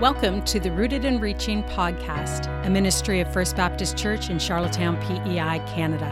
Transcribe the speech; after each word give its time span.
Welcome 0.00 0.44
to 0.44 0.60
the 0.60 0.70
Rooted 0.70 1.04
and 1.04 1.20
Reaching 1.20 1.64
podcast, 1.64 2.46
a 2.64 2.70
ministry 2.70 3.18
of 3.18 3.32
First 3.32 3.56
Baptist 3.56 3.96
Church 3.96 4.30
in 4.30 4.38
Charlottetown, 4.38 4.96
PEI, 4.98 5.58
Canada. 5.66 6.04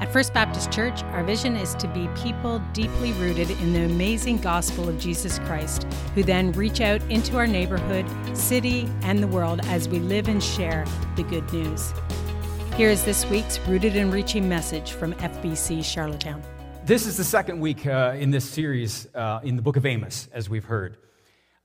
At 0.00 0.12
First 0.12 0.34
Baptist 0.34 0.72
Church, 0.72 1.04
our 1.04 1.22
vision 1.22 1.54
is 1.54 1.76
to 1.76 1.86
be 1.86 2.08
people 2.20 2.58
deeply 2.72 3.12
rooted 3.12 3.48
in 3.52 3.74
the 3.74 3.84
amazing 3.84 4.38
gospel 4.38 4.88
of 4.88 4.98
Jesus 4.98 5.38
Christ, 5.38 5.84
who 6.16 6.24
then 6.24 6.50
reach 6.50 6.80
out 6.80 7.00
into 7.02 7.36
our 7.36 7.46
neighborhood, 7.46 8.04
city, 8.36 8.90
and 9.02 9.22
the 9.22 9.28
world 9.28 9.60
as 9.66 9.88
we 9.88 10.00
live 10.00 10.26
and 10.26 10.42
share 10.42 10.84
the 11.14 11.22
good 11.22 11.52
news. 11.52 11.92
Here 12.74 12.90
is 12.90 13.04
this 13.04 13.24
week's 13.26 13.60
Rooted 13.68 13.94
and 13.94 14.12
Reaching 14.12 14.48
message 14.48 14.94
from 14.94 15.12
FBC 15.14 15.84
Charlottetown. 15.84 16.42
This 16.84 17.06
is 17.06 17.16
the 17.18 17.22
second 17.22 17.60
week 17.60 17.86
uh, 17.86 18.16
in 18.18 18.32
this 18.32 18.50
series 18.50 19.06
uh, 19.14 19.38
in 19.44 19.54
the 19.54 19.62
book 19.62 19.76
of 19.76 19.86
Amos, 19.86 20.28
as 20.32 20.50
we've 20.50 20.64
heard. 20.64 20.96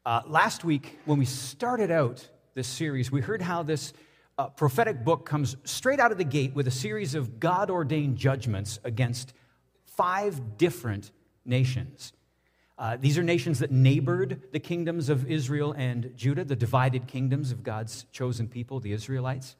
Uh, 0.08 0.22
last 0.26 0.64
week, 0.64 0.98
when 1.04 1.20
we 1.20 1.26
started 1.26 1.92
out 1.92 2.26
this 2.54 2.66
series, 2.66 3.12
we 3.12 3.20
heard 3.20 3.42
how 3.42 3.62
this 3.62 3.92
uh, 4.38 4.48
prophetic 4.48 5.04
book 5.04 5.26
comes 5.26 5.58
straight 5.66 6.00
out 6.00 6.14
of 6.14 6.18
the 6.18 6.24
gate 6.24 6.56
with 6.56 6.66
a 6.66 6.72
series 6.72 7.14
of 7.14 7.42
God 7.42 7.70
ordained 7.70 8.16
judgments 8.16 8.80
against 8.86 9.34
five 9.86 10.58
different 10.58 11.12
nations. 11.44 12.14
Uh, 12.78 12.96
these 12.96 13.18
are 13.18 13.24
nations 13.24 13.60
that 13.60 13.70
neighbored 13.70 14.44
the 14.54 14.62
kingdoms 14.62 15.10
of 15.10 15.30
Israel 15.30 15.74
and 15.74 16.14
Judah, 16.16 16.46
the 16.46 16.56
divided 16.56 17.08
kingdoms 17.08 17.52
of 17.52 17.62
God's 17.62 18.06
chosen 18.14 18.48
people, 18.48 18.80
the 18.80 18.94
Israelites. 18.94 19.58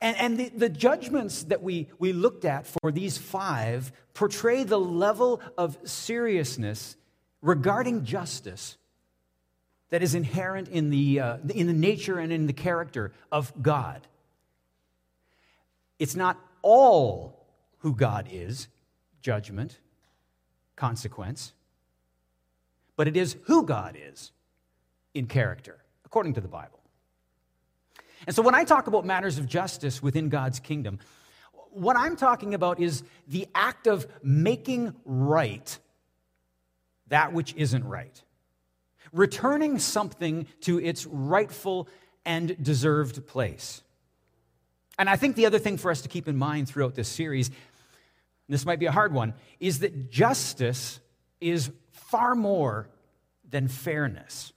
And, 0.00 0.16
and 0.16 0.36
the, 0.36 0.48
the 0.48 0.68
judgments 0.68 1.44
that 1.44 1.62
we, 1.62 1.86
we 2.00 2.12
looked 2.12 2.44
at 2.44 2.66
for 2.66 2.90
these 2.90 3.18
five 3.18 3.92
portray 4.14 4.64
the 4.64 4.80
level 4.80 5.40
of 5.56 5.78
seriousness 5.84 6.96
regarding 7.40 8.04
justice 8.04 8.77
that 9.90 10.02
is 10.02 10.14
inherent 10.14 10.68
in 10.68 10.90
the, 10.90 11.20
uh, 11.20 11.36
in 11.54 11.66
the 11.66 11.72
nature 11.72 12.18
and 12.18 12.32
in 12.32 12.46
the 12.46 12.52
character 12.52 13.12
of 13.32 13.52
God. 13.62 14.06
It's 15.98 16.14
not 16.14 16.38
all 16.62 17.46
who 17.78 17.94
God 17.94 18.28
is, 18.30 18.68
judgment, 19.22 19.78
consequence, 20.76 21.52
but 22.96 23.08
it 23.08 23.16
is 23.16 23.36
who 23.44 23.64
God 23.64 23.96
is 23.98 24.32
in 25.14 25.26
character, 25.26 25.78
according 26.04 26.34
to 26.34 26.40
the 26.40 26.48
Bible. 26.48 26.80
And 28.26 28.34
so 28.34 28.42
when 28.42 28.54
I 28.54 28.64
talk 28.64 28.88
about 28.88 29.04
matters 29.04 29.38
of 29.38 29.46
justice 29.46 30.02
within 30.02 30.28
God's 30.28 30.60
kingdom, 30.60 30.98
what 31.70 31.96
I'm 31.96 32.16
talking 32.16 32.54
about 32.54 32.80
is 32.80 33.02
the 33.26 33.46
act 33.54 33.86
of 33.86 34.06
making 34.22 34.94
right 35.04 35.78
that 37.08 37.32
which 37.32 37.54
isn't 37.56 37.84
right 37.84 38.22
returning 39.12 39.78
something 39.78 40.46
to 40.62 40.78
its 40.80 41.06
rightful 41.06 41.88
and 42.24 42.62
deserved 42.62 43.26
place. 43.26 43.82
And 44.98 45.08
I 45.08 45.16
think 45.16 45.36
the 45.36 45.46
other 45.46 45.58
thing 45.58 45.78
for 45.78 45.90
us 45.90 46.02
to 46.02 46.08
keep 46.08 46.28
in 46.28 46.36
mind 46.36 46.68
throughout 46.68 46.94
this 46.94 47.08
series, 47.08 47.50
this 48.48 48.66
might 48.66 48.78
be 48.78 48.86
a 48.86 48.92
hard 48.92 49.12
one, 49.12 49.34
is 49.60 49.78
that 49.80 50.10
justice 50.10 51.00
is 51.40 51.70
far 51.92 52.34
more 52.34 52.88
than 53.48 53.68
fairness. 53.68 54.52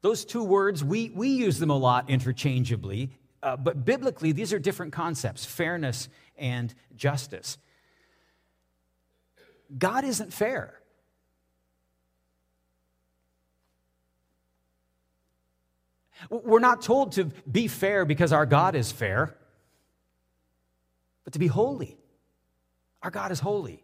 Those 0.00 0.24
two 0.24 0.44
words, 0.44 0.84
we, 0.84 1.10
we 1.10 1.28
use 1.28 1.58
them 1.58 1.70
a 1.70 1.76
lot 1.76 2.08
interchangeably, 2.08 3.10
uh, 3.42 3.56
but 3.56 3.84
biblically, 3.84 4.32
these 4.32 4.52
are 4.52 4.58
different 4.58 4.92
concepts 4.92 5.44
fairness 5.44 6.08
and 6.36 6.72
justice. 6.94 7.58
God 9.76 10.04
isn't 10.04 10.32
fair. 10.32 10.80
We're 16.30 16.58
not 16.58 16.82
told 16.82 17.12
to 17.12 17.24
be 17.50 17.68
fair 17.68 18.04
because 18.04 18.32
our 18.32 18.46
God 18.46 18.74
is 18.74 18.90
fair, 18.90 19.36
but 21.24 21.32
to 21.34 21.38
be 21.38 21.46
holy. 21.46 21.96
Our 23.02 23.10
God 23.10 23.30
is 23.30 23.40
holy. 23.40 23.82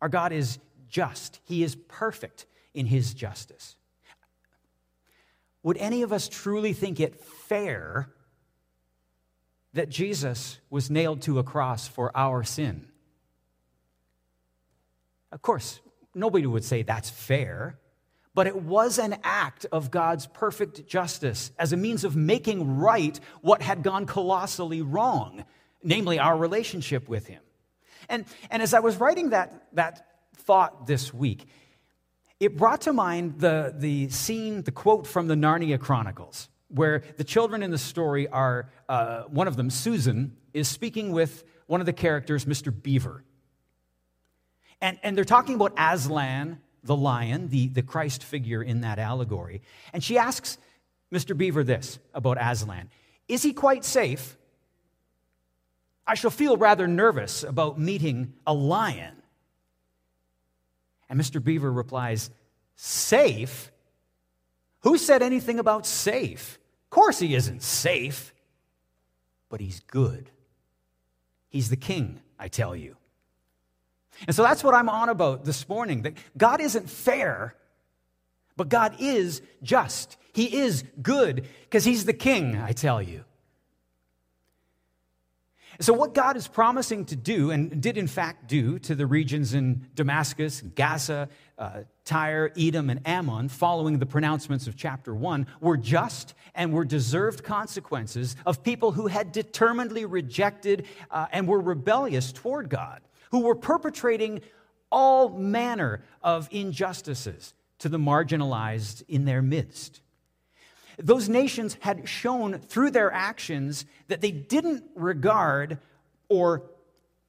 Our 0.00 0.08
God 0.08 0.32
is 0.32 0.58
just. 0.88 1.40
He 1.44 1.62
is 1.62 1.76
perfect 1.76 2.46
in 2.74 2.86
his 2.86 3.14
justice. 3.14 3.76
Would 5.62 5.76
any 5.76 6.02
of 6.02 6.12
us 6.12 6.28
truly 6.28 6.72
think 6.72 7.00
it 7.00 7.20
fair 7.20 8.10
that 9.74 9.88
Jesus 9.88 10.58
was 10.70 10.90
nailed 10.90 11.22
to 11.22 11.38
a 11.38 11.44
cross 11.44 11.86
for 11.86 12.10
our 12.16 12.42
sin? 12.42 12.88
Of 15.30 15.42
course, 15.42 15.80
nobody 16.14 16.46
would 16.46 16.64
say 16.64 16.82
that's 16.82 17.10
fair 17.10 17.78
but 18.34 18.46
it 18.46 18.56
was 18.56 18.98
an 18.98 19.16
act 19.24 19.66
of 19.72 19.90
God's 19.90 20.26
perfect 20.26 20.86
justice 20.86 21.50
as 21.58 21.72
a 21.72 21.76
means 21.76 22.04
of 22.04 22.14
making 22.14 22.78
right 22.78 23.18
what 23.40 23.62
had 23.62 23.82
gone 23.82 24.06
colossally 24.06 24.82
wrong, 24.82 25.44
namely 25.82 26.18
our 26.18 26.36
relationship 26.36 27.08
with 27.08 27.26
Him. 27.26 27.42
And, 28.08 28.24
and 28.50 28.62
as 28.62 28.74
I 28.74 28.80
was 28.80 28.96
writing 28.98 29.30
that, 29.30 29.68
that 29.74 30.06
thought 30.36 30.86
this 30.86 31.12
week, 31.12 31.46
it 32.38 32.56
brought 32.56 32.82
to 32.82 32.92
mind 32.92 33.40
the, 33.40 33.74
the 33.76 34.08
scene, 34.08 34.62
the 34.62 34.72
quote 34.72 35.06
from 35.06 35.26
the 35.26 35.34
Narnia 35.34 35.78
Chronicles, 35.78 36.48
where 36.68 37.02
the 37.16 37.24
children 37.24 37.62
in 37.62 37.70
the 37.70 37.78
story 37.78 38.28
are, 38.28 38.70
uh, 38.88 39.22
one 39.24 39.48
of 39.48 39.56
them, 39.56 39.70
Susan, 39.70 40.36
is 40.54 40.66
speaking 40.66 41.12
with 41.12 41.44
one 41.66 41.80
of 41.80 41.86
the 41.86 41.92
characters, 41.92 42.46
Mr. 42.46 42.72
Beaver. 42.82 43.24
And, 44.80 44.98
and 45.02 45.16
they're 45.16 45.24
talking 45.24 45.56
about 45.56 45.74
Aslan 45.76 46.58
the 46.82 46.96
lion, 46.96 47.48
the, 47.48 47.68
the 47.68 47.82
Christ 47.82 48.24
figure 48.24 48.62
in 48.62 48.80
that 48.82 48.98
allegory. 48.98 49.62
And 49.92 50.02
she 50.02 50.18
asks 50.18 50.58
Mr. 51.12 51.36
Beaver 51.36 51.64
this 51.64 51.98
about 52.14 52.38
Aslan 52.40 52.90
Is 53.28 53.42
he 53.42 53.52
quite 53.52 53.84
safe? 53.84 54.36
I 56.06 56.14
shall 56.14 56.30
feel 56.30 56.56
rather 56.56 56.88
nervous 56.88 57.44
about 57.44 57.78
meeting 57.78 58.32
a 58.46 58.52
lion. 58.54 59.14
And 61.08 61.20
Mr. 61.20 61.42
Beaver 61.42 61.70
replies, 61.70 62.30
Safe? 62.74 63.70
Who 64.80 64.96
said 64.96 65.22
anything 65.22 65.58
about 65.58 65.86
safe? 65.86 66.58
Of 66.86 66.90
course 66.90 67.18
he 67.18 67.34
isn't 67.34 67.62
safe, 67.62 68.32
but 69.48 69.60
he's 69.60 69.80
good. 69.80 70.30
He's 71.48 71.68
the 71.68 71.76
king, 71.76 72.20
I 72.38 72.48
tell 72.48 72.74
you. 72.74 72.96
And 74.26 74.34
so 74.34 74.42
that's 74.42 74.62
what 74.62 74.74
I'm 74.74 74.88
on 74.88 75.08
about 75.08 75.44
this 75.44 75.68
morning 75.68 76.02
that 76.02 76.14
God 76.36 76.60
isn't 76.60 76.90
fair, 76.90 77.54
but 78.56 78.68
God 78.68 78.96
is 78.98 79.42
just. 79.62 80.16
He 80.32 80.58
is 80.58 80.84
good 81.00 81.46
because 81.62 81.84
He's 81.84 82.04
the 82.04 82.12
king, 82.12 82.56
I 82.56 82.72
tell 82.72 83.00
you. 83.00 83.24
So, 85.80 85.94
what 85.94 86.12
God 86.12 86.36
is 86.36 86.46
promising 86.46 87.06
to 87.06 87.16
do, 87.16 87.50
and 87.50 87.80
did 87.80 87.96
in 87.96 88.06
fact 88.06 88.48
do 88.48 88.78
to 88.80 88.94
the 88.94 89.06
regions 89.06 89.54
in 89.54 89.86
Damascus, 89.94 90.60
Gaza, 90.60 91.30
uh, 91.56 91.84
Tyre, 92.04 92.52
Edom, 92.54 92.90
and 92.90 93.00
Ammon, 93.06 93.48
following 93.48 93.98
the 93.98 94.04
pronouncements 94.04 94.66
of 94.66 94.76
chapter 94.76 95.14
1, 95.14 95.46
were 95.62 95.78
just 95.78 96.34
and 96.54 96.74
were 96.74 96.84
deserved 96.84 97.44
consequences 97.44 98.36
of 98.44 98.62
people 98.62 98.92
who 98.92 99.06
had 99.06 99.32
determinedly 99.32 100.04
rejected 100.04 100.84
uh, 101.10 101.28
and 101.32 101.48
were 101.48 101.60
rebellious 101.60 102.30
toward 102.30 102.68
God 102.68 103.00
who 103.30 103.40
were 103.40 103.54
perpetrating 103.54 104.40
all 104.90 105.28
manner 105.30 106.02
of 106.22 106.48
injustices 106.50 107.54
to 107.78 107.88
the 107.88 107.98
marginalized 107.98 109.02
in 109.08 109.24
their 109.24 109.42
midst. 109.42 110.02
Those 110.98 111.28
nations 111.28 111.76
had 111.80 112.08
shown 112.08 112.58
through 112.58 112.90
their 112.90 113.10
actions 113.10 113.86
that 114.08 114.20
they 114.20 114.30
didn't 114.30 114.84
regard 114.94 115.78
or 116.28 116.62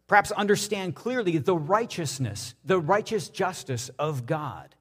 perhaps 0.08 0.32
understand 0.32 0.94
clearly 0.94 1.38
the 1.38 1.56
righteousness, 1.56 2.54
the 2.66 2.80
righteous 2.80 3.30
justice 3.30 3.90
of 3.98 4.26
God. 4.26 4.76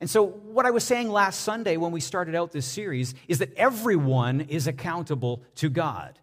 And 0.00 0.08
so, 0.08 0.24
what 0.24 0.66
I 0.66 0.70
was 0.70 0.84
saying 0.84 1.10
last 1.10 1.40
Sunday 1.40 1.76
when 1.76 1.92
we 1.92 2.00
started 2.00 2.34
out 2.34 2.50
this 2.50 2.66
series 2.66 3.14
is 3.28 3.38
that 3.38 3.54
everyone 3.54 4.42
is 4.42 4.66
accountable 4.66 5.42
to 5.56 5.68
God 5.68 6.18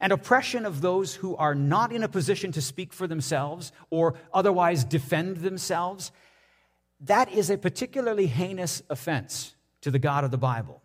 and 0.00 0.12
oppression 0.12 0.66
of 0.66 0.80
those 0.80 1.14
who 1.16 1.36
are 1.36 1.54
not 1.54 1.92
in 1.92 2.02
a 2.02 2.08
position 2.08 2.52
to 2.52 2.62
speak 2.62 2.92
for 2.92 3.06
themselves 3.06 3.72
or 3.90 4.14
otherwise 4.32 4.84
defend 4.84 5.38
themselves, 5.38 6.12
that 7.00 7.32
is 7.32 7.50
a 7.50 7.58
particularly 7.58 8.26
heinous 8.26 8.82
offense 8.90 9.54
to 9.80 9.90
the 9.90 9.98
God 9.98 10.24
of 10.24 10.30
the 10.30 10.38
Bible. 10.38 10.82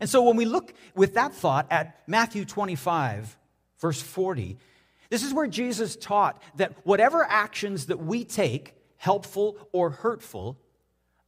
And 0.00 0.08
so 0.08 0.22
when 0.22 0.36
we 0.36 0.44
look 0.44 0.72
with 0.94 1.14
that 1.14 1.34
thought 1.34 1.66
at 1.70 2.00
Matthew 2.06 2.44
25, 2.44 3.36
verse 3.80 4.00
40, 4.00 4.56
this 5.10 5.22
is 5.22 5.32
where 5.32 5.46
Jesus 5.46 5.96
taught 5.96 6.42
that 6.56 6.74
whatever 6.84 7.24
actions 7.24 7.86
that 7.86 7.98
we 7.98 8.24
take, 8.24 8.74
helpful 8.96 9.56
or 9.72 9.90
hurtful, 9.90 10.58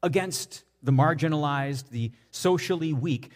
against 0.03 0.65
the 0.82 0.93
marginalized, 0.93 1.91
the 1.91 2.12
socially 2.31 2.93
weak, 2.93 3.31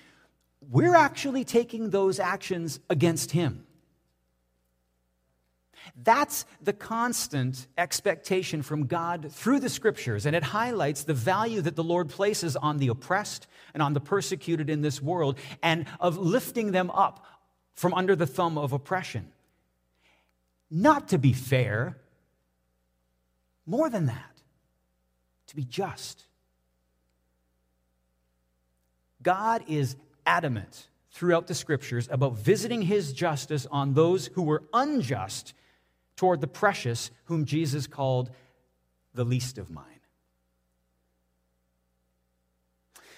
we're 0.70 0.94
actually 0.94 1.44
taking 1.44 1.90
those 1.90 2.20
actions 2.20 2.78
against 2.88 3.32
him. 3.32 3.66
That's 6.02 6.44
the 6.62 6.72
constant 6.72 7.66
expectation 7.76 8.62
from 8.62 8.86
God 8.86 9.32
through 9.32 9.60
the 9.60 9.68
scriptures, 9.68 10.24
and 10.24 10.36
it 10.36 10.44
highlights 10.44 11.02
the 11.02 11.14
value 11.14 11.60
that 11.62 11.74
the 11.74 11.82
Lord 11.82 12.08
places 12.08 12.54
on 12.54 12.78
the 12.78 12.88
oppressed 12.88 13.48
and 13.74 13.82
on 13.82 13.92
the 13.92 14.00
persecuted 14.00 14.70
in 14.70 14.82
this 14.82 15.02
world, 15.02 15.38
and 15.62 15.86
of 15.98 16.16
lifting 16.16 16.70
them 16.70 16.90
up 16.90 17.26
from 17.74 17.92
under 17.94 18.14
the 18.14 18.26
thumb 18.26 18.56
of 18.56 18.72
oppression. 18.72 19.32
Not 20.70 21.08
to 21.08 21.18
be 21.18 21.32
fair, 21.32 21.98
more 23.66 23.90
than 23.90 24.06
that, 24.06 24.42
to 25.48 25.56
be 25.56 25.64
just. 25.64 26.24
God 29.22 29.64
is 29.66 29.96
adamant 30.30 30.88
throughout 31.10 31.48
the 31.48 31.54
scriptures 31.54 32.08
about 32.10 32.38
visiting 32.38 32.82
his 32.82 33.12
justice 33.12 33.66
on 33.68 33.94
those 33.94 34.28
who 34.28 34.42
were 34.42 34.62
unjust 34.72 35.54
toward 36.14 36.40
the 36.40 36.46
precious, 36.46 37.10
whom 37.24 37.44
Jesus 37.44 37.88
called 37.88 38.30
the 39.12 39.24
least 39.24 39.58
of 39.58 39.70
mine. 39.70 39.86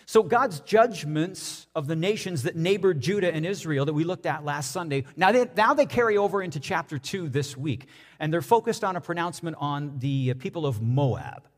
So, 0.07 0.23
God's 0.23 0.61
judgments 0.61 1.67
of 1.75 1.87
the 1.87 1.97
nations 1.97 2.43
that 2.45 2.57
neighbored 2.57 3.01
Judah 3.01 3.33
and 3.33 3.47
Israel 3.47 3.85
that 3.85 3.95
we 3.95 4.05
looked 4.05 4.27
at 4.27 4.45
last 4.45 4.73
Sunday, 4.73 5.05
now 5.15 5.33
they, 5.33 5.47
now 5.55 5.75
they 5.75 5.87
carry 5.87 6.17
over 6.17 6.43
into 6.43 6.61
chapter 6.61 6.99
2 6.99 7.29
this 7.29 7.57
week. 7.57 7.87
And 8.19 8.33
they're 8.33 8.43
focused 8.43 8.85
on 8.85 8.97
a 8.97 9.01
pronouncement 9.01 9.57
on 9.61 9.99
the 9.99 10.35
people 10.35 10.67
of 10.67 10.83
Moab. 10.83 11.49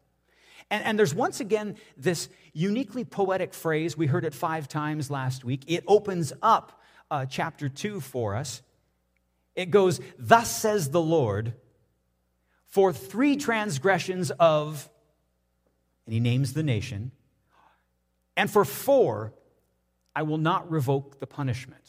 And, 0.71 0.85
and 0.85 0.99
there's 0.99 1.15
once 1.15 1.41
again 1.41 1.77
this 1.97 2.29
uniquely 2.53 3.05
poetic 3.05 3.55
phrase. 3.55 3.97
We 3.97 4.07
heard 4.07 4.25
it 4.25 4.35
five 4.35 4.69
times 4.69 5.11
last 5.11 5.45
week. 5.45 5.65
It 5.67 5.85
opens 5.87 6.33
up 6.43 6.81
uh, 7.11 7.27
chapter 7.27 7.69
2 7.69 8.01
for 8.01 8.35
us. 8.35 8.63
It 9.55 9.71
goes, 9.71 10.01
Thus 10.19 10.51
says 10.51 10.91
the 10.91 11.01
Lord, 11.01 11.55
for 12.67 12.93
three 12.93 13.37
transgressions 13.37 14.31
of, 14.33 14.89
and 16.07 16.13
he 16.13 16.21
names 16.21 16.55
the 16.55 16.63
nation, 16.63 17.13
and 18.37 18.51
for 18.51 18.65
four, 18.65 19.33
I 20.17 20.23
will 20.23 20.39
not 20.39 20.71
revoke 20.71 21.21
the 21.21 21.27
punishment. 21.27 21.85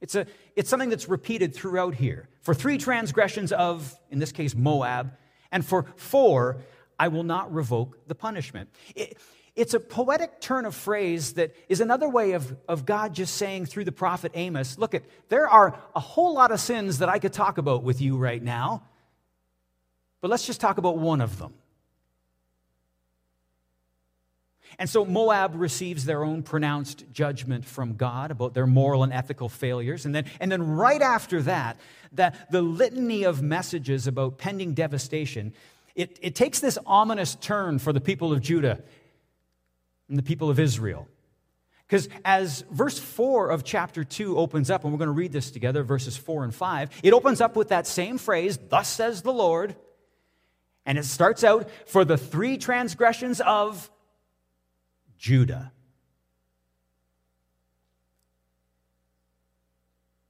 It's, 0.00 0.14
a, 0.14 0.26
it's 0.56 0.68
something 0.68 0.90
that's 0.90 1.08
repeated 1.08 1.54
throughout 1.54 1.94
here. 1.94 2.28
For 2.42 2.54
three 2.54 2.78
transgressions 2.78 3.52
of, 3.52 3.98
in 4.10 4.18
this 4.18 4.32
case, 4.32 4.54
Moab, 4.54 5.12
and 5.52 5.64
for 5.64 5.86
four, 5.96 6.58
I 6.98 7.08
will 7.08 7.22
not 7.22 7.52
revoke 7.52 8.06
the 8.06 8.14
punishment. 8.14 8.70
It, 8.94 9.18
it's 9.54 9.72
a 9.72 9.80
poetic 9.80 10.40
turn 10.40 10.66
of 10.66 10.74
phrase 10.74 11.32
that 11.34 11.56
is 11.68 11.80
another 11.80 12.08
way 12.08 12.32
of, 12.32 12.54
of 12.68 12.84
God 12.84 13.14
just 13.14 13.36
saying 13.36 13.66
through 13.66 13.84
the 13.84 13.92
prophet 13.92 14.32
Amos, 14.34 14.78
look 14.78 14.94
at 14.94 15.02
there 15.30 15.48
are 15.48 15.78
a 15.94 16.00
whole 16.00 16.34
lot 16.34 16.52
of 16.52 16.60
sins 16.60 16.98
that 16.98 17.08
I 17.08 17.18
could 17.18 17.32
talk 17.32 17.56
about 17.56 17.82
with 17.82 18.00
you 18.02 18.18
right 18.18 18.42
now, 18.42 18.82
but 20.20 20.30
let's 20.30 20.46
just 20.46 20.60
talk 20.60 20.76
about 20.76 20.98
one 20.98 21.22
of 21.22 21.38
them. 21.38 21.54
And 24.78 24.90
so 24.90 25.06
Moab 25.06 25.54
receives 25.54 26.04
their 26.04 26.22
own 26.22 26.42
pronounced 26.42 27.04
judgment 27.10 27.64
from 27.64 27.94
God 27.94 28.30
about 28.30 28.52
their 28.52 28.66
moral 28.66 29.04
and 29.04 29.12
ethical 29.12 29.48
failures. 29.48 30.04
And 30.04 30.14
then, 30.14 30.26
and 30.38 30.52
then 30.52 30.62
right 30.76 31.00
after 31.00 31.40
that, 31.42 31.78
that 32.12 32.50
the 32.50 32.60
litany 32.60 33.24
of 33.24 33.40
messages 33.40 34.06
about 34.06 34.36
pending 34.36 34.74
devastation, 34.74 35.54
it, 35.96 36.18
it 36.20 36.34
takes 36.34 36.60
this 36.60 36.78
ominous 36.86 37.34
turn 37.34 37.78
for 37.78 37.92
the 37.92 38.00
people 38.00 38.32
of 38.32 38.42
Judah 38.42 38.82
and 40.08 40.18
the 40.18 40.22
people 40.22 40.50
of 40.50 40.60
Israel. 40.60 41.08
Because 41.88 42.08
as 42.24 42.64
verse 42.70 42.98
4 42.98 43.50
of 43.50 43.64
chapter 43.64 44.04
2 44.04 44.36
opens 44.36 44.70
up, 44.70 44.84
and 44.84 44.92
we're 44.92 44.98
going 44.98 45.06
to 45.06 45.12
read 45.12 45.32
this 45.32 45.50
together, 45.50 45.82
verses 45.82 46.16
4 46.16 46.44
and 46.44 46.54
5, 46.54 46.90
it 47.02 47.12
opens 47.12 47.40
up 47.40 47.56
with 47.56 47.68
that 47.68 47.86
same 47.86 48.18
phrase, 48.18 48.58
Thus 48.68 48.88
says 48.88 49.22
the 49.22 49.32
Lord. 49.32 49.74
And 50.84 50.98
it 50.98 51.04
starts 51.04 51.42
out, 51.42 51.68
For 51.86 52.04
the 52.04 52.18
three 52.18 52.58
transgressions 52.58 53.40
of 53.40 53.90
Judah. 55.16 55.72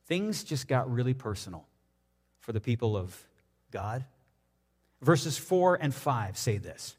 Things 0.07 0.45
just 0.45 0.69
got 0.69 0.91
really 0.91 1.15
personal 1.15 1.67
for 2.39 2.53
the 2.53 2.61
people 2.61 2.97
of 2.97 3.21
God. 3.73 4.05
Verses 5.07 5.39
4 5.39 5.79
and 5.81 5.95
5 5.95 6.37
say 6.37 6.59
this 6.59 6.97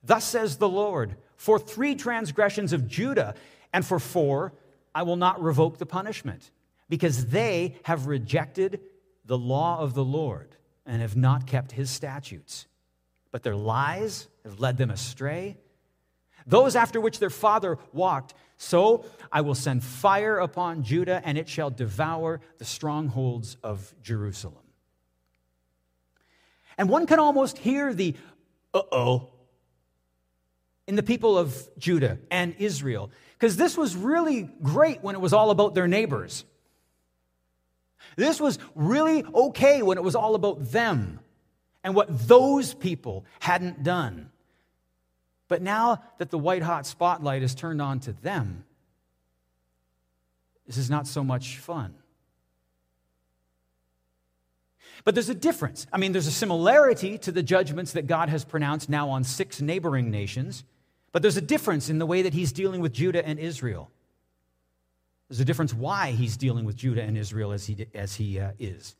Thus 0.00 0.24
says 0.24 0.58
the 0.58 0.68
Lord, 0.68 1.16
for 1.36 1.58
three 1.58 1.96
transgressions 1.96 2.72
of 2.72 2.86
Judah, 2.86 3.34
and 3.72 3.84
for 3.84 3.98
four, 3.98 4.52
I 4.94 5.02
will 5.02 5.16
not 5.16 5.42
revoke 5.42 5.78
the 5.78 5.86
punishment, 5.86 6.52
because 6.88 7.26
they 7.26 7.74
have 7.82 8.06
rejected 8.06 8.80
the 9.24 9.36
law 9.36 9.80
of 9.80 9.94
the 9.94 10.04
Lord 10.04 10.54
and 10.86 11.02
have 11.02 11.16
not 11.16 11.48
kept 11.48 11.72
his 11.72 11.90
statutes. 11.90 12.68
But 13.32 13.42
their 13.42 13.56
lies 13.56 14.28
have 14.44 14.60
led 14.60 14.76
them 14.76 14.90
astray, 14.90 15.56
those 16.46 16.76
after 16.76 17.00
which 17.00 17.18
their 17.18 17.28
father 17.28 17.76
walked. 17.92 18.34
So 18.56 19.04
I 19.32 19.40
will 19.40 19.56
send 19.56 19.82
fire 19.82 20.38
upon 20.38 20.84
Judah, 20.84 21.20
and 21.24 21.36
it 21.36 21.48
shall 21.48 21.70
devour 21.70 22.40
the 22.58 22.64
strongholds 22.64 23.56
of 23.64 23.92
Jerusalem. 24.00 24.69
And 26.80 26.88
one 26.88 27.06
can 27.06 27.18
almost 27.18 27.58
hear 27.58 27.92
the 27.92 28.16
uh 28.72 28.80
oh 28.90 29.28
in 30.86 30.96
the 30.96 31.02
people 31.02 31.36
of 31.36 31.54
Judah 31.76 32.18
and 32.30 32.54
Israel. 32.58 33.10
Because 33.34 33.58
this 33.58 33.76
was 33.76 33.94
really 33.94 34.48
great 34.62 35.02
when 35.02 35.14
it 35.14 35.20
was 35.20 35.34
all 35.34 35.50
about 35.50 35.74
their 35.74 35.86
neighbors. 35.86 36.46
This 38.16 38.40
was 38.40 38.58
really 38.74 39.22
okay 39.24 39.82
when 39.82 39.98
it 39.98 40.00
was 40.02 40.14
all 40.14 40.34
about 40.34 40.72
them 40.72 41.20
and 41.84 41.94
what 41.94 42.26
those 42.26 42.72
people 42.72 43.26
hadn't 43.40 43.82
done. 43.82 44.30
But 45.48 45.60
now 45.60 46.02
that 46.16 46.30
the 46.30 46.38
white 46.38 46.62
hot 46.62 46.86
spotlight 46.86 47.42
is 47.42 47.54
turned 47.54 47.82
on 47.82 48.00
to 48.00 48.14
them, 48.14 48.64
this 50.66 50.78
is 50.78 50.88
not 50.88 51.06
so 51.06 51.22
much 51.22 51.58
fun. 51.58 51.99
But 55.04 55.14
there's 55.14 55.28
a 55.28 55.34
difference. 55.34 55.86
I 55.92 55.98
mean, 55.98 56.12
there's 56.12 56.26
a 56.26 56.32
similarity 56.32 57.18
to 57.18 57.32
the 57.32 57.42
judgments 57.42 57.92
that 57.92 58.06
God 58.06 58.28
has 58.28 58.44
pronounced 58.44 58.88
now 58.88 59.08
on 59.10 59.24
six 59.24 59.60
neighboring 59.60 60.10
nations. 60.10 60.64
But 61.12 61.22
there's 61.22 61.36
a 61.36 61.42
difference 61.42 61.88
in 61.88 61.98
the 61.98 62.06
way 62.06 62.22
that 62.22 62.34
he's 62.34 62.52
dealing 62.52 62.80
with 62.80 62.92
Judah 62.92 63.26
and 63.26 63.38
Israel. 63.38 63.90
There's 65.28 65.40
a 65.40 65.44
difference 65.44 65.72
why 65.72 66.10
he's 66.10 66.36
dealing 66.36 66.64
with 66.64 66.76
Judah 66.76 67.02
and 67.02 67.16
Israel 67.16 67.52
as 67.52 67.66
he, 67.66 67.86
as 67.94 68.16
he 68.16 68.38
uh, 68.40 68.52
is. 68.58 68.96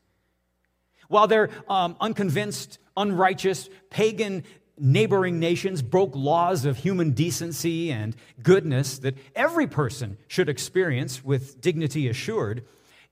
While 1.09 1.27
their 1.27 1.51
um, 1.69 1.97
unconvinced, 2.01 2.79
unrighteous, 2.97 3.69
pagan 3.91 4.45
neighboring 4.79 5.39
nations 5.39 5.83
broke 5.83 6.15
laws 6.15 6.65
of 6.65 6.79
human 6.79 7.11
decency 7.11 7.93
and 7.93 8.17
goodness 8.43 8.99
that 8.99 9.17
every 9.35 9.67
person 9.67 10.17
should 10.29 10.49
experience 10.49 11.25
with 11.25 11.61
dignity 11.61 12.09
assured, 12.09 12.65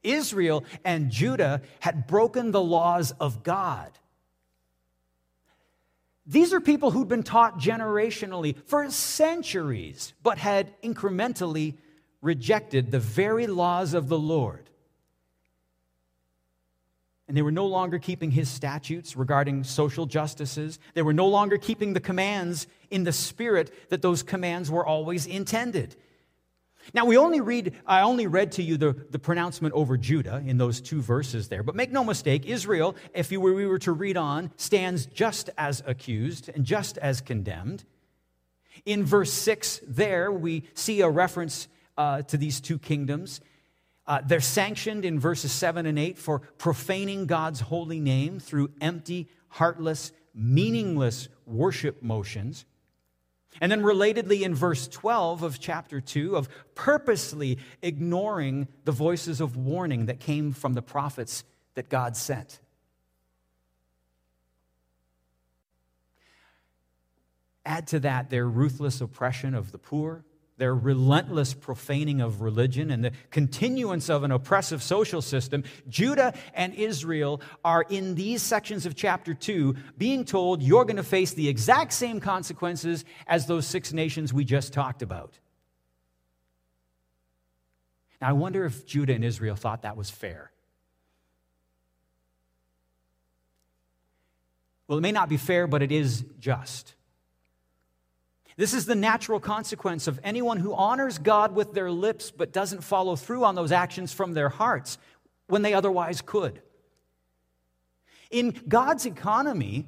Israel 0.02 0.64
and 0.84 1.10
Judah 1.10 1.62
had 1.80 2.06
broken 2.06 2.50
the 2.50 2.62
laws 2.62 3.12
of 3.12 3.42
God. 3.42 3.90
These 6.26 6.52
are 6.52 6.60
people 6.60 6.90
who'd 6.90 7.08
been 7.08 7.22
taught 7.22 7.58
generationally 7.58 8.54
for 8.66 8.90
centuries, 8.90 10.12
but 10.22 10.36
had 10.36 10.80
incrementally 10.82 11.76
rejected 12.20 12.90
the 12.90 13.00
very 13.00 13.46
laws 13.46 13.94
of 13.94 14.08
the 14.08 14.18
Lord. 14.18 14.68
And 17.26 17.36
they 17.36 17.42
were 17.42 17.52
no 17.52 17.66
longer 17.66 17.98
keeping 17.98 18.30
his 18.30 18.48
statutes 18.48 19.16
regarding 19.16 19.64
social 19.64 20.06
justices. 20.06 20.78
They 20.94 21.02
were 21.02 21.12
no 21.12 21.28
longer 21.28 21.58
keeping 21.58 21.92
the 21.92 22.00
commands 22.00 22.66
in 22.90 23.04
the 23.04 23.12
spirit 23.12 23.90
that 23.90 24.02
those 24.02 24.22
commands 24.22 24.70
were 24.70 24.84
always 24.84 25.26
intended. 25.26 25.94
Now, 26.94 27.04
we 27.04 27.16
only 27.16 27.40
read, 27.40 27.74
I 27.86 28.02
only 28.02 28.26
read 28.26 28.52
to 28.52 28.62
you 28.62 28.76
the, 28.76 28.96
the 29.10 29.18
pronouncement 29.18 29.74
over 29.74 29.96
Judah 29.96 30.42
in 30.44 30.58
those 30.58 30.80
two 30.80 31.02
verses 31.02 31.48
there. 31.48 31.62
But 31.62 31.74
make 31.74 31.92
no 31.92 32.04
mistake, 32.04 32.46
Israel, 32.46 32.96
if 33.14 33.30
were, 33.30 33.52
we 33.52 33.66
were 33.66 33.78
to 33.80 33.92
read 33.92 34.16
on, 34.16 34.50
stands 34.56 35.06
just 35.06 35.50
as 35.58 35.82
accused 35.86 36.48
and 36.48 36.64
just 36.64 36.98
as 36.98 37.20
condemned. 37.20 37.84
In 38.86 39.04
verse 39.04 39.32
6, 39.32 39.80
there, 39.86 40.32
we 40.32 40.64
see 40.74 41.00
a 41.00 41.08
reference 41.08 41.68
uh, 41.96 42.22
to 42.22 42.36
these 42.36 42.60
two 42.60 42.78
kingdoms. 42.78 43.40
Uh, 44.06 44.22
they're 44.24 44.40
sanctioned 44.40 45.04
in 45.04 45.20
verses 45.20 45.52
7 45.52 45.84
and 45.84 45.98
8 45.98 46.16
for 46.16 46.40
profaning 46.56 47.26
God's 47.26 47.60
holy 47.60 48.00
name 48.00 48.40
through 48.40 48.70
empty, 48.80 49.28
heartless, 49.48 50.12
meaningless 50.34 51.28
worship 51.44 52.02
motions. 52.02 52.64
And 53.60 53.72
then, 53.72 53.82
relatedly, 53.82 54.42
in 54.42 54.54
verse 54.54 54.86
12 54.88 55.42
of 55.42 55.58
chapter 55.58 56.00
2, 56.00 56.36
of 56.36 56.48
purposely 56.74 57.58
ignoring 57.82 58.68
the 58.84 58.92
voices 58.92 59.40
of 59.40 59.56
warning 59.56 60.06
that 60.06 60.20
came 60.20 60.52
from 60.52 60.74
the 60.74 60.82
prophets 60.82 61.44
that 61.74 61.88
God 61.88 62.16
sent. 62.16 62.60
Add 67.64 67.86
to 67.88 68.00
that 68.00 68.30
their 68.30 68.48
ruthless 68.48 69.00
oppression 69.00 69.54
of 69.54 69.72
the 69.72 69.78
poor, 69.78 70.24
their 70.58 70.74
relentless 70.74 71.54
profaning 71.54 72.20
of 72.20 72.42
religion 72.42 72.90
and 72.90 73.04
the 73.04 73.12
continuance 73.30 74.10
of 74.10 74.24
an 74.24 74.32
oppressive 74.32 74.82
social 74.82 75.22
system, 75.22 75.64
Judah 75.88 76.34
and 76.52 76.74
Israel 76.74 77.40
are 77.64 77.86
in 77.88 78.16
these 78.16 78.42
sections 78.42 78.84
of 78.84 78.94
chapter 78.94 79.32
2 79.32 79.74
being 79.96 80.24
told 80.24 80.62
you're 80.62 80.84
going 80.84 80.96
to 80.96 81.02
face 81.02 81.32
the 81.32 81.48
exact 81.48 81.92
same 81.92 82.20
consequences 82.20 83.04
as 83.26 83.46
those 83.46 83.66
six 83.66 83.92
nations 83.92 84.32
we 84.32 84.44
just 84.44 84.72
talked 84.72 85.00
about. 85.00 85.38
Now, 88.20 88.30
I 88.30 88.32
wonder 88.32 88.64
if 88.64 88.84
Judah 88.84 89.14
and 89.14 89.24
Israel 89.24 89.54
thought 89.54 89.82
that 89.82 89.96
was 89.96 90.10
fair. 90.10 90.50
Well, 94.88 94.98
it 94.98 95.02
may 95.02 95.12
not 95.12 95.28
be 95.28 95.36
fair, 95.36 95.66
but 95.66 95.82
it 95.82 95.92
is 95.92 96.24
just. 96.40 96.94
This 98.58 98.74
is 98.74 98.86
the 98.86 98.96
natural 98.96 99.38
consequence 99.38 100.08
of 100.08 100.18
anyone 100.24 100.58
who 100.58 100.74
honors 100.74 101.18
God 101.18 101.54
with 101.54 101.74
their 101.74 101.92
lips 101.92 102.32
but 102.32 102.52
doesn't 102.52 102.82
follow 102.82 103.14
through 103.14 103.44
on 103.44 103.54
those 103.54 103.70
actions 103.70 104.12
from 104.12 104.34
their 104.34 104.48
hearts 104.48 104.98
when 105.46 105.62
they 105.62 105.74
otherwise 105.74 106.20
could. 106.20 106.60
In 108.32 108.60
God's 108.66 109.06
economy, 109.06 109.86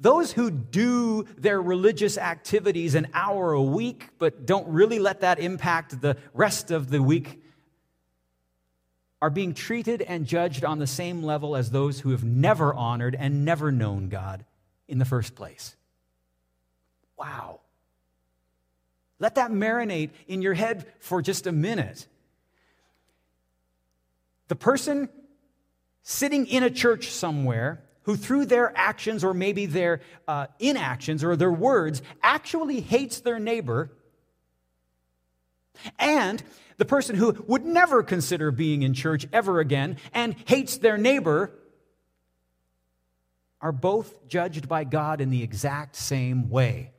those 0.00 0.32
who 0.32 0.50
do 0.50 1.22
their 1.38 1.62
religious 1.62 2.18
activities 2.18 2.96
an 2.96 3.06
hour 3.14 3.52
a 3.52 3.62
week 3.62 4.08
but 4.18 4.44
don't 4.44 4.66
really 4.66 4.98
let 4.98 5.20
that 5.20 5.38
impact 5.38 6.00
the 6.00 6.16
rest 6.34 6.72
of 6.72 6.90
the 6.90 7.00
week 7.00 7.40
are 9.22 9.30
being 9.30 9.54
treated 9.54 10.02
and 10.02 10.26
judged 10.26 10.64
on 10.64 10.80
the 10.80 10.86
same 10.88 11.22
level 11.22 11.54
as 11.54 11.70
those 11.70 12.00
who 12.00 12.10
have 12.10 12.24
never 12.24 12.74
honored 12.74 13.14
and 13.14 13.44
never 13.44 13.70
known 13.70 14.08
God 14.08 14.44
in 14.88 14.98
the 14.98 15.04
first 15.04 15.36
place. 15.36 15.76
Wow. 17.16 17.60
Let 19.20 19.36
that 19.36 19.52
marinate 19.52 20.10
in 20.26 20.42
your 20.42 20.54
head 20.54 20.86
for 20.98 21.22
just 21.22 21.46
a 21.46 21.52
minute. 21.52 22.08
The 24.48 24.56
person 24.56 25.08
sitting 26.02 26.46
in 26.46 26.64
a 26.64 26.70
church 26.70 27.10
somewhere 27.10 27.84
who, 28.02 28.16
through 28.16 28.46
their 28.46 28.76
actions 28.76 29.22
or 29.22 29.34
maybe 29.34 29.66
their 29.66 30.00
uh, 30.26 30.46
inactions 30.58 31.22
or 31.22 31.36
their 31.36 31.52
words, 31.52 32.02
actually 32.22 32.80
hates 32.80 33.20
their 33.20 33.38
neighbor, 33.38 33.92
and 35.98 36.42
the 36.78 36.86
person 36.86 37.14
who 37.14 37.44
would 37.46 37.64
never 37.64 38.02
consider 38.02 38.50
being 38.50 38.82
in 38.82 38.94
church 38.94 39.26
ever 39.34 39.60
again 39.60 39.98
and 40.14 40.34
hates 40.46 40.78
their 40.78 40.96
neighbor, 40.96 41.52
are 43.60 43.72
both 43.72 44.26
judged 44.26 44.66
by 44.66 44.84
God 44.84 45.20
in 45.20 45.28
the 45.28 45.42
exact 45.42 45.94
same 45.94 46.48
way. 46.48 46.92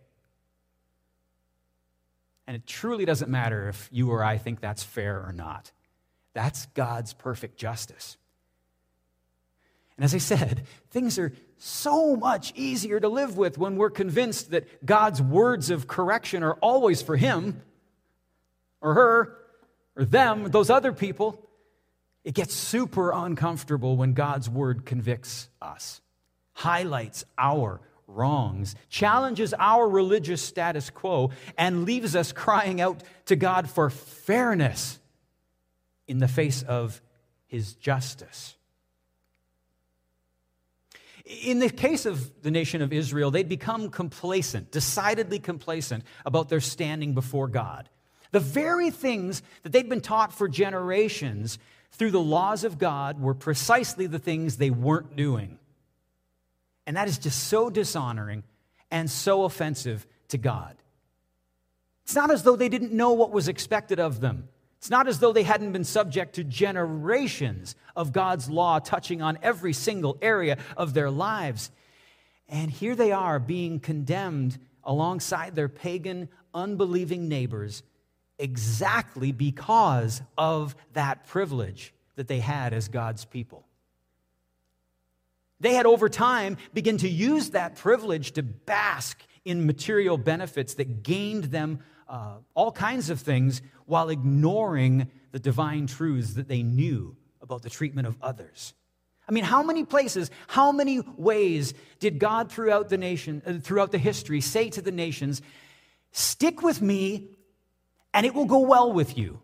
And 2.47 2.55
it 2.55 2.65
truly 2.65 3.05
doesn't 3.05 3.29
matter 3.29 3.69
if 3.69 3.89
you 3.91 4.11
or 4.11 4.23
I 4.23 4.37
think 4.37 4.59
that's 4.59 4.83
fair 4.83 5.23
or 5.25 5.31
not. 5.31 5.71
That's 6.33 6.65
God's 6.67 7.13
perfect 7.13 7.57
justice. 7.57 8.17
And 9.97 10.05
as 10.05 10.15
I 10.15 10.17
said, 10.17 10.63
things 10.89 11.19
are 11.19 11.31
so 11.57 12.15
much 12.15 12.53
easier 12.55 12.99
to 12.99 13.07
live 13.07 13.37
with 13.37 13.57
when 13.57 13.75
we're 13.75 13.91
convinced 13.91 14.51
that 14.51 14.85
God's 14.85 15.21
words 15.21 15.69
of 15.69 15.87
correction 15.87 16.43
are 16.43 16.55
always 16.55 17.01
for 17.01 17.15
Him 17.15 17.61
or 18.81 18.95
her 18.95 19.37
or 19.95 20.05
them, 20.05 20.45
those 20.45 20.69
other 20.69 20.91
people. 20.91 21.47
It 22.23 22.33
gets 22.33 22.53
super 22.53 23.11
uncomfortable 23.11 23.97
when 23.97 24.13
God's 24.13 24.49
word 24.49 24.85
convicts 24.85 25.49
us, 25.61 26.01
highlights 26.53 27.25
our 27.37 27.81
wrongs, 28.15 28.75
challenges 28.89 29.53
our 29.57 29.87
religious 29.87 30.41
status 30.41 30.89
quo, 30.89 31.31
and 31.57 31.85
leaves 31.85 32.15
us 32.15 32.31
crying 32.31 32.81
out 32.81 33.03
to 33.25 33.35
God 33.35 33.69
for 33.69 33.89
fairness 33.89 34.99
in 36.07 36.19
the 36.19 36.27
face 36.27 36.63
of 36.63 37.01
his 37.47 37.73
justice. 37.75 38.55
In 41.43 41.59
the 41.59 41.69
case 41.69 42.05
of 42.05 42.41
the 42.41 42.51
nation 42.51 42.81
of 42.81 42.91
Israel, 42.91 43.31
they'd 43.31 43.47
become 43.47 43.89
complacent, 43.89 44.71
decidedly 44.71 45.39
complacent 45.39 46.03
about 46.25 46.49
their 46.49 46.59
standing 46.59 47.13
before 47.13 47.47
God. 47.47 47.89
The 48.31 48.39
very 48.39 48.89
things 48.89 49.41
that 49.63 49.71
they'd 49.71 49.89
been 49.89 50.01
taught 50.01 50.33
for 50.33 50.47
generations 50.47 51.59
through 51.91 52.11
the 52.11 52.21
laws 52.21 52.63
of 52.63 52.77
God 52.77 53.21
were 53.21 53.33
precisely 53.33 54.07
the 54.07 54.19
things 54.19 54.57
they 54.57 54.69
weren't 54.69 55.15
doing. 55.15 55.59
And 56.85 56.97
that 56.97 57.07
is 57.07 57.17
just 57.17 57.47
so 57.47 57.69
dishonoring 57.69 58.43
and 58.89 59.09
so 59.09 59.43
offensive 59.43 60.05
to 60.29 60.37
God. 60.37 60.75
It's 62.03 62.15
not 62.15 62.31
as 62.31 62.43
though 62.43 62.55
they 62.55 62.69
didn't 62.69 62.91
know 62.91 63.13
what 63.13 63.31
was 63.31 63.47
expected 63.47 63.99
of 63.99 64.19
them. 64.19 64.49
It's 64.79 64.89
not 64.89 65.07
as 65.07 65.19
though 65.19 65.31
they 65.31 65.43
hadn't 65.43 65.73
been 65.73 65.83
subject 65.83 66.35
to 66.35 66.43
generations 66.43 67.75
of 67.95 68.11
God's 68.11 68.49
law 68.49 68.79
touching 68.79 69.21
on 69.21 69.37
every 69.43 69.73
single 69.73 70.17
area 70.21 70.57
of 70.75 70.93
their 70.93 71.11
lives. 71.11 71.71
And 72.49 72.71
here 72.71 72.95
they 72.95 73.11
are 73.11 73.39
being 73.39 73.79
condemned 73.79 74.57
alongside 74.83 75.55
their 75.55 75.69
pagan, 75.69 76.29
unbelieving 76.53 77.27
neighbors 77.27 77.83
exactly 78.39 79.31
because 79.31 80.21
of 80.37 80.75
that 80.93 81.27
privilege 81.27 81.93
that 82.15 82.27
they 82.27 82.39
had 82.39 82.73
as 82.73 82.87
God's 82.87 83.23
people. 83.23 83.65
They 85.61 85.75
had 85.75 85.85
over 85.85 86.09
time 86.09 86.57
begun 86.73 86.97
to 86.97 87.07
use 87.07 87.51
that 87.51 87.75
privilege 87.75 88.31
to 88.33 88.43
bask 88.43 89.23
in 89.45 89.65
material 89.65 90.17
benefits 90.17 90.73
that 90.73 91.03
gained 91.03 91.45
them 91.45 91.79
uh, 92.09 92.37
all 92.55 92.71
kinds 92.71 93.09
of 93.09 93.21
things 93.21 93.61
while 93.85 94.09
ignoring 94.09 95.09
the 95.31 95.39
divine 95.39 95.87
truths 95.87 96.33
that 96.33 96.47
they 96.47 96.63
knew 96.63 97.15
about 97.41 97.61
the 97.61 97.69
treatment 97.69 98.07
of 98.07 98.17
others. 98.21 98.73
I 99.29 99.31
mean, 99.31 99.43
how 99.43 99.61
many 99.61 99.85
places, 99.85 100.31
how 100.47 100.71
many 100.71 100.99
ways 101.15 101.75
did 101.99 102.17
God 102.17 102.51
throughout 102.51 102.89
the 102.89 102.97
nation, 102.97 103.41
uh, 103.45 103.53
throughout 103.61 103.91
the 103.91 103.99
history, 103.99 104.41
say 104.41 104.69
to 104.71 104.81
the 104.81 104.91
nations, 104.91 105.41
"Stick 106.11 106.63
with 106.63 106.81
me, 106.81 107.29
and 108.13 108.25
it 108.25 108.33
will 108.33 108.45
go 108.45 108.59
well 108.59 108.91
with 108.91 109.17
you"? 109.17 109.40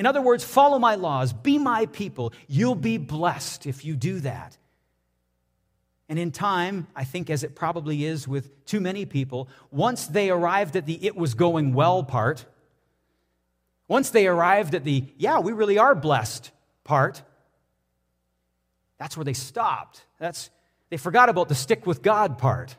In 0.00 0.06
other 0.06 0.22
words, 0.22 0.42
follow 0.42 0.78
my 0.78 0.94
laws, 0.94 1.34
be 1.34 1.58
my 1.58 1.84
people. 1.84 2.32
You'll 2.48 2.74
be 2.74 2.96
blessed 2.96 3.66
if 3.66 3.84
you 3.84 3.96
do 3.96 4.20
that. 4.20 4.56
And 6.08 6.18
in 6.18 6.30
time, 6.30 6.86
I 6.96 7.04
think, 7.04 7.28
as 7.28 7.44
it 7.44 7.54
probably 7.54 8.06
is 8.06 8.26
with 8.26 8.64
too 8.64 8.80
many 8.80 9.04
people, 9.04 9.50
once 9.70 10.06
they 10.06 10.30
arrived 10.30 10.74
at 10.76 10.86
the 10.86 11.04
it 11.04 11.16
was 11.16 11.34
going 11.34 11.74
well 11.74 12.02
part, 12.02 12.46
once 13.88 14.08
they 14.08 14.26
arrived 14.26 14.74
at 14.74 14.84
the 14.84 15.04
yeah, 15.18 15.38
we 15.38 15.52
really 15.52 15.76
are 15.76 15.94
blessed 15.94 16.50
part, 16.82 17.22
that's 18.96 19.18
where 19.18 19.24
they 19.24 19.34
stopped. 19.34 20.06
That's, 20.18 20.48
they 20.88 20.96
forgot 20.96 21.28
about 21.28 21.50
the 21.50 21.54
stick 21.54 21.86
with 21.86 22.00
God 22.00 22.38
part. 22.38 22.74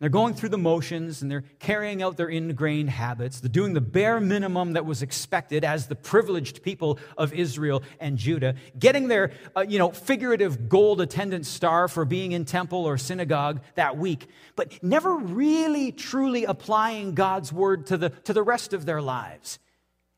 They're 0.00 0.08
going 0.08 0.32
through 0.32 0.48
the 0.48 0.58
motions 0.58 1.20
and 1.20 1.30
they're 1.30 1.44
carrying 1.58 2.02
out 2.02 2.16
their 2.16 2.28
ingrained 2.28 2.88
habits. 2.88 3.40
They're 3.40 3.50
doing 3.50 3.74
the 3.74 3.82
bare 3.82 4.18
minimum 4.18 4.72
that 4.72 4.86
was 4.86 5.02
expected 5.02 5.62
as 5.62 5.88
the 5.88 5.94
privileged 5.94 6.62
people 6.62 6.98
of 7.18 7.34
Israel 7.34 7.82
and 8.00 8.16
Judah, 8.16 8.54
getting 8.78 9.08
their 9.08 9.32
uh, 9.54 9.60
you 9.60 9.78
know, 9.78 9.90
figurative 9.90 10.70
gold 10.70 11.02
attendance 11.02 11.48
star 11.48 11.86
for 11.86 12.06
being 12.06 12.32
in 12.32 12.46
temple 12.46 12.86
or 12.86 12.96
synagogue 12.96 13.60
that 13.74 13.98
week, 13.98 14.26
but 14.56 14.82
never 14.82 15.16
really 15.16 15.92
truly 15.92 16.44
applying 16.44 17.14
God's 17.14 17.52
word 17.52 17.86
to 17.88 17.98
the, 17.98 18.08
to 18.08 18.32
the 18.32 18.42
rest 18.42 18.72
of 18.72 18.86
their 18.86 19.02
lives. 19.02 19.58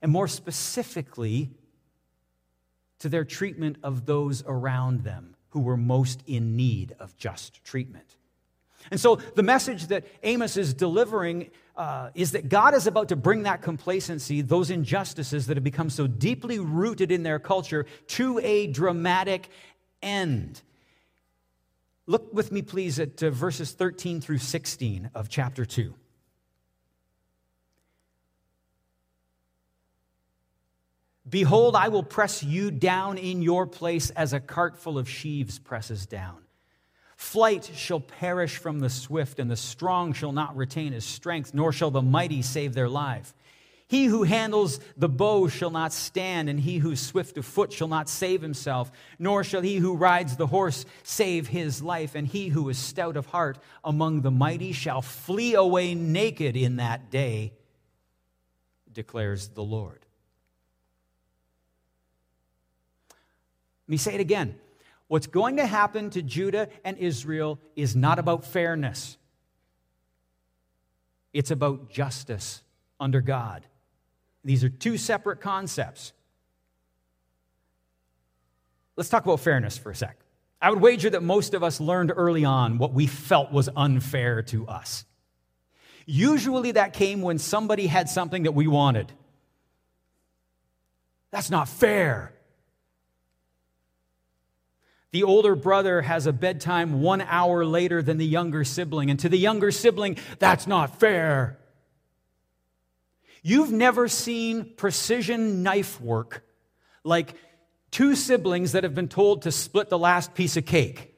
And 0.00 0.12
more 0.12 0.28
specifically, 0.28 1.50
to 3.00 3.08
their 3.08 3.24
treatment 3.24 3.78
of 3.82 4.06
those 4.06 4.44
around 4.46 5.02
them 5.02 5.34
who 5.48 5.60
were 5.60 5.76
most 5.76 6.22
in 6.28 6.56
need 6.56 6.94
of 7.00 7.16
just 7.16 7.64
treatment. 7.64 8.16
And 8.90 9.00
so 9.00 9.16
the 9.16 9.42
message 9.42 9.86
that 9.88 10.06
Amos 10.22 10.56
is 10.56 10.74
delivering 10.74 11.50
uh, 11.76 12.10
is 12.14 12.32
that 12.32 12.48
God 12.48 12.74
is 12.74 12.86
about 12.86 13.08
to 13.08 13.16
bring 13.16 13.44
that 13.44 13.62
complacency, 13.62 14.42
those 14.42 14.70
injustices 14.70 15.46
that 15.46 15.56
have 15.56 15.64
become 15.64 15.88
so 15.88 16.06
deeply 16.06 16.58
rooted 16.58 17.10
in 17.10 17.22
their 17.22 17.38
culture, 17.38 17.86
to 18.08 18.38
a 18.40 18.66
dramatic 18.66 19.48
end. 20.02 20.60
Look 22.06 22.32
with 22.34 22.52
me, 22.52 22.62
please, 22.62 22.98
at 22.98 23.22
uh, 23.22 23.30
verses 23.30 23.72
13 23.72 24.20
through 24.20 24.38
16 24.38 25.10
of 25.14 25.28
chapter 25.28 25.64
2. 25.64 25.94
Behold, 31.28 31.76
I 31.76 31.88
will 31.88 32.02
press 32.02 32.42
you 32.42 32.70
down 32.70 33.16
in 33.16 33.40
your 33.40 33.66
place 33.66 34.10
as 34.10 34.32
a 34.32 34.40
cart 34.40 34.76
full 34.76 34.98
of 34.98 35.08
sheaves 35.08 35.58
presses 35.58 36.04
down. 36.04 36.42
Flight 37.23 37.71
shall 37.75 38.00
perish 38.00 38.59
from 38.59 38.81
the 38.81 38.91
swift, 38.91 39.38
and 39.38 39.50
the 39.50 39.57
strong 39.57 40.12
shall 40.12 40.33
not 40.33 40.55
retain 40.57 40.93
his 40.93 41.05
strength, 41.05 41.55
nor 41.55 41.73
shall 41.73 41.91
the 41.91 42.02
mighty 42.02 42.43
save 42.43 42.75
their 42.75 42.88
life. 42.91 43.33
He 43.87 44.07
who 44.07 44.25
handles 44.25 44.81
the 44.97 45.09
bow 45.09 45.47
shall 45.49 45.71
not 45.71 45.95
stand, 45.95 46.50
and 46.50 46.59
he 46.61 46.79
who 46.79 46.91
is 46.91 47.00
swift 47.00 47.38
of 47.38 47.47
foot 47.47 47.73
shall 47.73 47.88
not 47.88 48.09
save 48.11 48.43
himself, 48.43 48.91
nor 49.21 49.45
shall 49.45 49.62
he 49.62 49.76
who 49.76 49.95
rides 49.95 50.37
the 50.37 50.49
horse 50.49 50.85
save 51.05 51.47
his 51.47 51.81
life. 51.81 52.17
And 52.17 52.26
he 52.26 52.49
who 52.49 52.69
is 52.69 52.76
stout 52.76 53.17
of 53.17 53.26
heart 53.26 53.59
among 53.85 54.23
the 54.23 54.33
mighty 54.33 54.73
shall 54.73 55.00
flee 55.00 55.55
away 55.55 55.95
naked 55.95 56.57
in 56.57 56.76
that 56.76 57.11
day, 57.11 57.52
declares 58.93 59.49
the 59.49 59.64
Lord. 59.64 60.05
Let 63.87 63.88
me 63.88 63.97
say 63.97 64.14
it 64.14 64.21
again. 64.21 64.59
What's 65.12 65.26
going 65.26 65.59
to 65.59 65.66
happen 65.66 66.09
to 66.12 66.23
Judah 66.23 66.71
and 66.87 66.97
Israel 66.97 67.61
is 67.76 67.95
not 67.95 68.19
about 68.19 68.47
fairness, 68.47 69.19
it's 71.35 71.50
about 71.50 71.90
justice 71.90 72.62
under 72.99 73.21
God. 73.21 73.66
These 74.42 74.64
are 74.64 74.71
two 74.71 74.97
separate 74.97 75.42
concepts. 75.42 76.14
Let's 78.97 79.11
talk 79.11 79.25
about 79.25 79.40
fairness 79.40 79.76
for 79.76 79.90
a 79.90 79.95
sec. 79.95 80.16
I 80.62 80.71
would 80.71 80.81
wager 80.81 81.11
that 81.11 81.23
most 81.23 81.52
of 81.52 81.62
us 81.62 81.78
learned 81.78 82.11
early 82.16 82.47
on 82.47 82.78
what 82.78 82.95
we 82.95 83.07
felt 83.07 83.52
was 83.52 83.69
unfair 83.76 84.40
to 84.45 84.66
us. 84.66 85.04
Usually 86.07 86.73
that 86.73 86.95
came 86.95 87.21
when 87.21 87.37
somebody 87.37 87.87
had 87.87 88.09
something 88.09 88.45
that 88.45 88.52
we 88.52 88.66
wanted. 88.66 89.12
That's 91.33 91.50
not 91.50 91.69
fair. 91.69 92.33
The 95.12 95.23
older 95.25 95.54
brother 95.54 96.00
has 96.00 96.26
a 96.26 96.33
bedtime 96.33 97.02
one 97.02 97.21
hour 97.21 97.64
later 97.66 98.02
than 98.02 98.16
the 98.16 98.26
younger 98.26 98.64
sibling, 98.64 99.11
and 99.11 99.21
to 99.21 99.28
the 99.28 99.38
younger 99.38 99.71
sibling, 99.71 100.16
that's 100.38 100.66
not 100.66 100.99
fair. 100.99 101.59
You've 103.42 103.73
never 103.73 104.09
seen 104.09 104.64
precision 104.76 105.62
knife 105.62 106.00
work 106.00 106.45
like 107.04 107.35
two 107.90 108.14
siblings 108.14 108.73
that 108.73 108.85
have 108.85 108.95
been 108.95 109.09
told 109.09 109.42
to 109.42 109.52
split 109.52 109.90
the 109.90 109.99
last 109.99 110.35
piece 110.35 110.57
of 110.57 110.64
cake. 110.64 111.14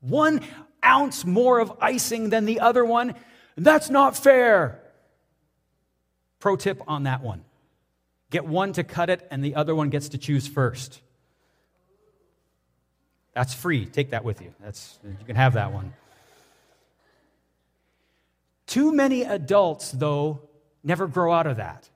One 0.00 0.40
ounce 0.84 1.24
more 1.24 1.58
of 1.58 1.72
icing 1.80 2.30
than 2.30 2.46
the 2.46 2.60
other 2.60 2.84
one, 2.84 3.14
that's 3.56 3.90
not 3.90 4.16
fair. 4.16 4.80
Pro 6.38 6.56
tip 6.56 6.80
on 6.86 7.02
that 7.02 7.22
one 7.22 7.42
get 8.30 8.44
one 8.44 8.72
to 8.74 8.84
cut 8.84 9.10
it, 9.10 9.26
and 9.30 9.44
the 9.44 9.54
other 9.54 9.74
one 9.74 9.90
gets 9.90 10.10
to 10.10 10.18
choose 10.18 10.46
first. 10.48 11.00
That's 13.34 13.52
free. 13.52 13.86
Take 13.86 14.10
that 14.10 14.24
with 14.24 14.40
you. 14.40 14.54
That's, 14.60 14.98
you 15.04 15.24
can 15.26 15.36
have 15.36 15.54
that 15.54 15.72
one. 15.72 15.92
Too 18.66 18.92
many 18.92 19.22
adults, 19.22 19.90
though, 19.90 20.40
never 20.82 21.06
grow 21.06 21.32
out 21.32 21.46
of 21.46 21.58
that. 21.58 21.88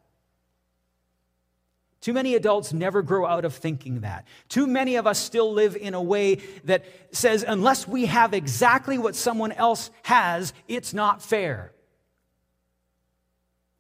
Too 2.01 2.13
many 2.15 2.35
adults 2.35 2.73
never 2.73 3.03
grow 3.03 3.27
out 3.27 3.45
of 3.45 3.55
thinking 3.55 4.01
that. 4.01 4.27
Too 4.49 4.67
many 4.67 4.97
of 4.97 5.07
us 5.07 5.19
still 5.19 5.53
live 5.53 5.77
in 5.77 5.93
a 5.93 6.03
way 6.03 6.37
that 6.65 6.85
says, 7.13 7.45
unless 7.47 7.87
we 7.87 8.07
have 8.07 8.33
exactly 8.33 8.97
what 8.97 9.15
someone 9.15 9.53
else 9.53 9.91
has, 10.05 10.55
it's 10.67 10.95
not 10.95 11.23
fair. 11.23 11.73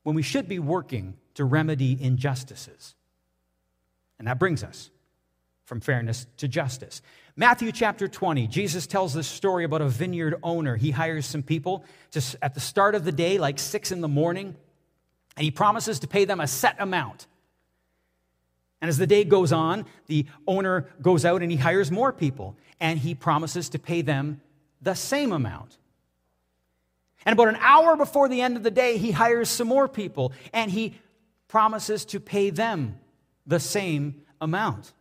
When 0.02 0.14
we 0.14 0.22
should 0.22 0.48
be 0.48 0.58
working 0.58 1.14
to 1.40 1.46
remedy 1.46 1.96
injustices. 1.98 2.94
And 4.18 4.28
that 4.28 4.38
brings 4.38 4.62
us 4.62 4.90
from 5.64 5.80
fairness 5.80 6.26
to 6.36 6.46
justice. 6.46 7.00
Matthew 7.34 7.72
chapter 7.72 8.08
20, 8.08 8.46
Jesus 8.46 8.86
tells 8.86 9.14
this 9.14 9.26
story 9.26 9.64
about 9.64 9.80
a 9.80 9.88
vineyard 9.88 10.34
owner. 10.42 10.76
He 10.76 10.90
hires 10.90 11.24
some 11.24 11.42
people 11.42 11.82
just 12.10 12.36
at 12.42 12.52
the 12.52 12.60
start 12.60 12.94
of 12.94 13.06
the 13.06 13.10
day, 13.12 13.38
like 13.38 13.58
six 13.58 13.90
in 13.90 14.02
the 14.02 14.08
morning, 14.08 14.54
and 15.34 15.42
he 15.42 15.50
promises 15.50 16.00
to 16.00 16.06
pay 16.06 16.26
them 16.26 16.40
a 16.40 16.46
set 16.46 16.76
amount. 16.78 17.26
And 18.82 18.90
as 18.90 18.98
the 18.98 19.06
day 19.06 19.24
goes 19.24 19.50
on, 19.50 19.86
the 20.08 20.26
owner 20.46 20.90
goes 21.00 21.24
out 21.24 21.40
and 21.40 21.50
he 21.50 21.56
hires 21.56 21.90
more 21.90 22.12
people, 22.12 22.54
and 22.80 22.98
he 22.98 23.14
promises 23.14 23.70
to 23.70 23.78
pay 23.78 24.02
them 24.02 24.42
the 24.82 24.92
same 24.92 25.32
amount. 25.32 25.78
And 27.24 27.32
about 27.32 27.48
an 27.48 27.56
hour 27.60 27.96
before 27.96 28.28
the 28.28 28.42
end 28.42 28.58
of 28.58 28.62
the 28.62 28.70
day, 28.70 28.98
he 28.98 29.10
hires 29.10 29.48
some 29.48 29.68
more 29.68 29.88
people, 29.88 30.34
and 30.52 30.70
he 30.70 31.00
promises 31.50 32.04
to 32.06 32.20
pay 32.20 32.50
them 32.50 32.98
the 33.44 33.60
same 33.60 34.22
amount. 34.40 34.92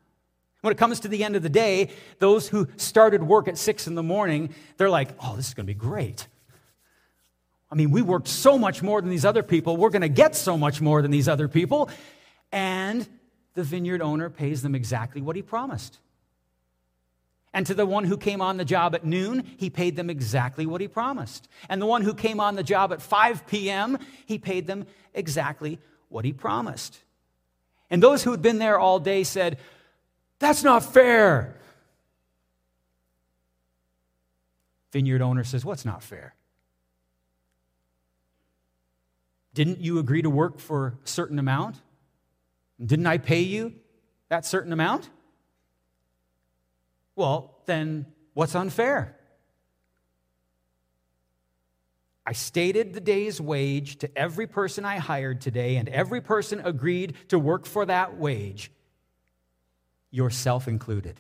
When 0.61 0.71
it 0.71 0.77
comes 0.77 0.99
to 1.01 1.07
the 1.07 1.23
end 1.23 1.35
of 1.35 1.43
the 1.43 1.49
day, 1.49 1.91
those 2.17 2.49
who 2.49 2.67
started 2.75 3.23
work 3.23 3.47
at 3.47 3.57
six 3.57 3.87
in 3.87 3.95
the 3.95 4.03
morning, 4.03 4.53
they're 4.77 4.89
like, 4.89 5.09
oh, 5.23 5.35
this 5.35 5.47
is 5.47 5.53
going 5.53 5.67
to 5.67 5.73
be 5.73 5.79
great. 5.79 6.27
I 7.71 7.75
mean, 7.75 7.91
we 7.91 8.01
worked 8.01 8.27
so 8.27 8.57
much 8.57 8.81
more 8.81 8.99
than 8.99 9.11
these 9.11 9.25
other 9.25 9.43
people. 9.43 9.77
We're 9.77 9.91
going 9.91 10.01
to 10.01 10.09
get 10.09 10.35
so 10.35 10.57
much 10.57 10.81
more 10.81 11.01
than 11.03 11.11
these 11.11 11.29
other 11.29 11.47
people. 11.47 11.89
And 12.51 13.07
the 13.53 13.63
vineyard 13.63 14.01
owner 14.01 14.29
pays 14.29 14.63
them 14.63 14.73
exactly 14.73 15.21
what 15.21 15.35
he 15.35 15.43
promised. 15.43 15.99
And 17.53 17.65
to 17.67 17.75
the 17.75 17.85
one 17.85 18.03
who 18.05 18.17
came 18.17 18.41
on 18.41 18.57
the 18.57 18.65
job 18.65 18.95
at 18.95 19.05
noon, 19.05 19.43
he 19.57 19.69
paid 19.69 19.95
them 19.95 20.09
exactly 20.09 20.65
what 20.65 20.81
he 20.81 20.87
promised. 20.87 21.47
And 21.69 21.81
the 21.81 21.85
one 21.85 22.01
who 22.01 22.13
came 22.13 22.39
on 22.39 22.55
the 22.55 22.63
job 22.63 22.91
at 22.91 23.01
5 23.01 23.45
p.m., 23.45 23.99
he 24.25 24.39
paid 24.39 24.67
them 24.67 24.85
exactly 25.13 25.79
what 26.09 26.25
he 26.25 26.33
promised. 26.33 26.99
And 27.89 28.03
those 28.03 28.23
who 28.23 28.31
had 28.31 28.41
been 28.41 28.59
there 28.59 28.77
all 28.77 28.99
day 28.99 29.23
said, 29.23 29.57
that's 30.39 30.63
not 30.63 30.83
fair. 30.83 31.55
Vineyard 34.91 35.21
owner 35.21 35.43
says, 35.43 35.63
What's 35.63 35.85
not 35.85 36.01
fair? 36.01 36.33
Didn't 39.53 39.79
you 39.79 39.99
agree 39.99 40.21
to 40.21 40.29
work 40.29 40.59
for 40.59 40.97
a 41.03 41.07
certain 41.07 41.37
amount? 41.37 41.81
Didn't 42.83 43.07
I 43.07 43.17
pay 43.17 43.41
you 43.41 43.73
that 44.29 44.45
certain 44.45 44.71
amount? 44.71 45.09
Well, 47.15 47.57
then 47.65 48.05
what's 48.33 48.55
unfair? 48.55 49.17
I 52.29 52.33
stated 52.33 52.93
the 52.93 53.01
day's 53.01 53.41
wage 53.41 53.97
to 53.97 54.15
every 54.15 54.45
person 54.45 54.85
I 54.85 54.99
hired 54.99 55.41
today, 55.41 55.77
and 55.77 55.89
every 55.89 56.21
person 56.21 56.61
agreed 56.63 57.15
to 57.29 57.39
work 57.39 57.65
for 57.65 57.87
that 57.87 58.17
wage 58.17 58.71
yourself 60.11 60.67
included. 60.67 61.19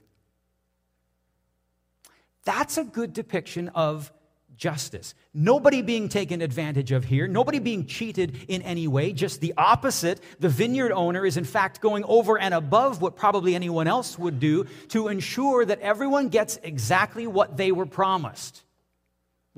That's 2.43 2.77
a 2.77 2.83
good 2.83 3.13
depiction 3.13 3.69
of 3.69 4.13
justice. 4.55 5.15
Nobody 5.33 5.81
being 5.81 6.09
taken 6.09 6.43
advantage 6.43 6.91
of 6.91 7.05
here, 7.05 7.27
nobody 7.27 7.57
being 7.57 7.87
cheated 7.87 8.45
in 8.47 8.61
any 8.61 8.87
way, 8.87 9.11
just 9.11 9.41
the 9.41 9.55
opposite. 9.57 10.19
The 10.39 10.49
vineyard 10.49 10.91
owner 10.91 11.25
is, 11.25 11.37
in 11.37 11.43
fact, 11.43 11.81
going 11.81 12.03
over 12.03 12.37
and 12.37 12.53
above 12.53 13.01
what 13.01 13.15
probably 13.15 13.55
anyone 13.55 13.87
else 13.87 14.19
would 14.19 14.39
do 14.39 14.65
to 14.89 15.07
ensure 15.07 15.65
that 15.65 15.79
everyone 15.79 16.29
gets 16.29 16.59
exactly 16.61 17.25
what 17.25 17.57
they 17.57 17.71
were 17.71 17.87
promised, 17.87 18.63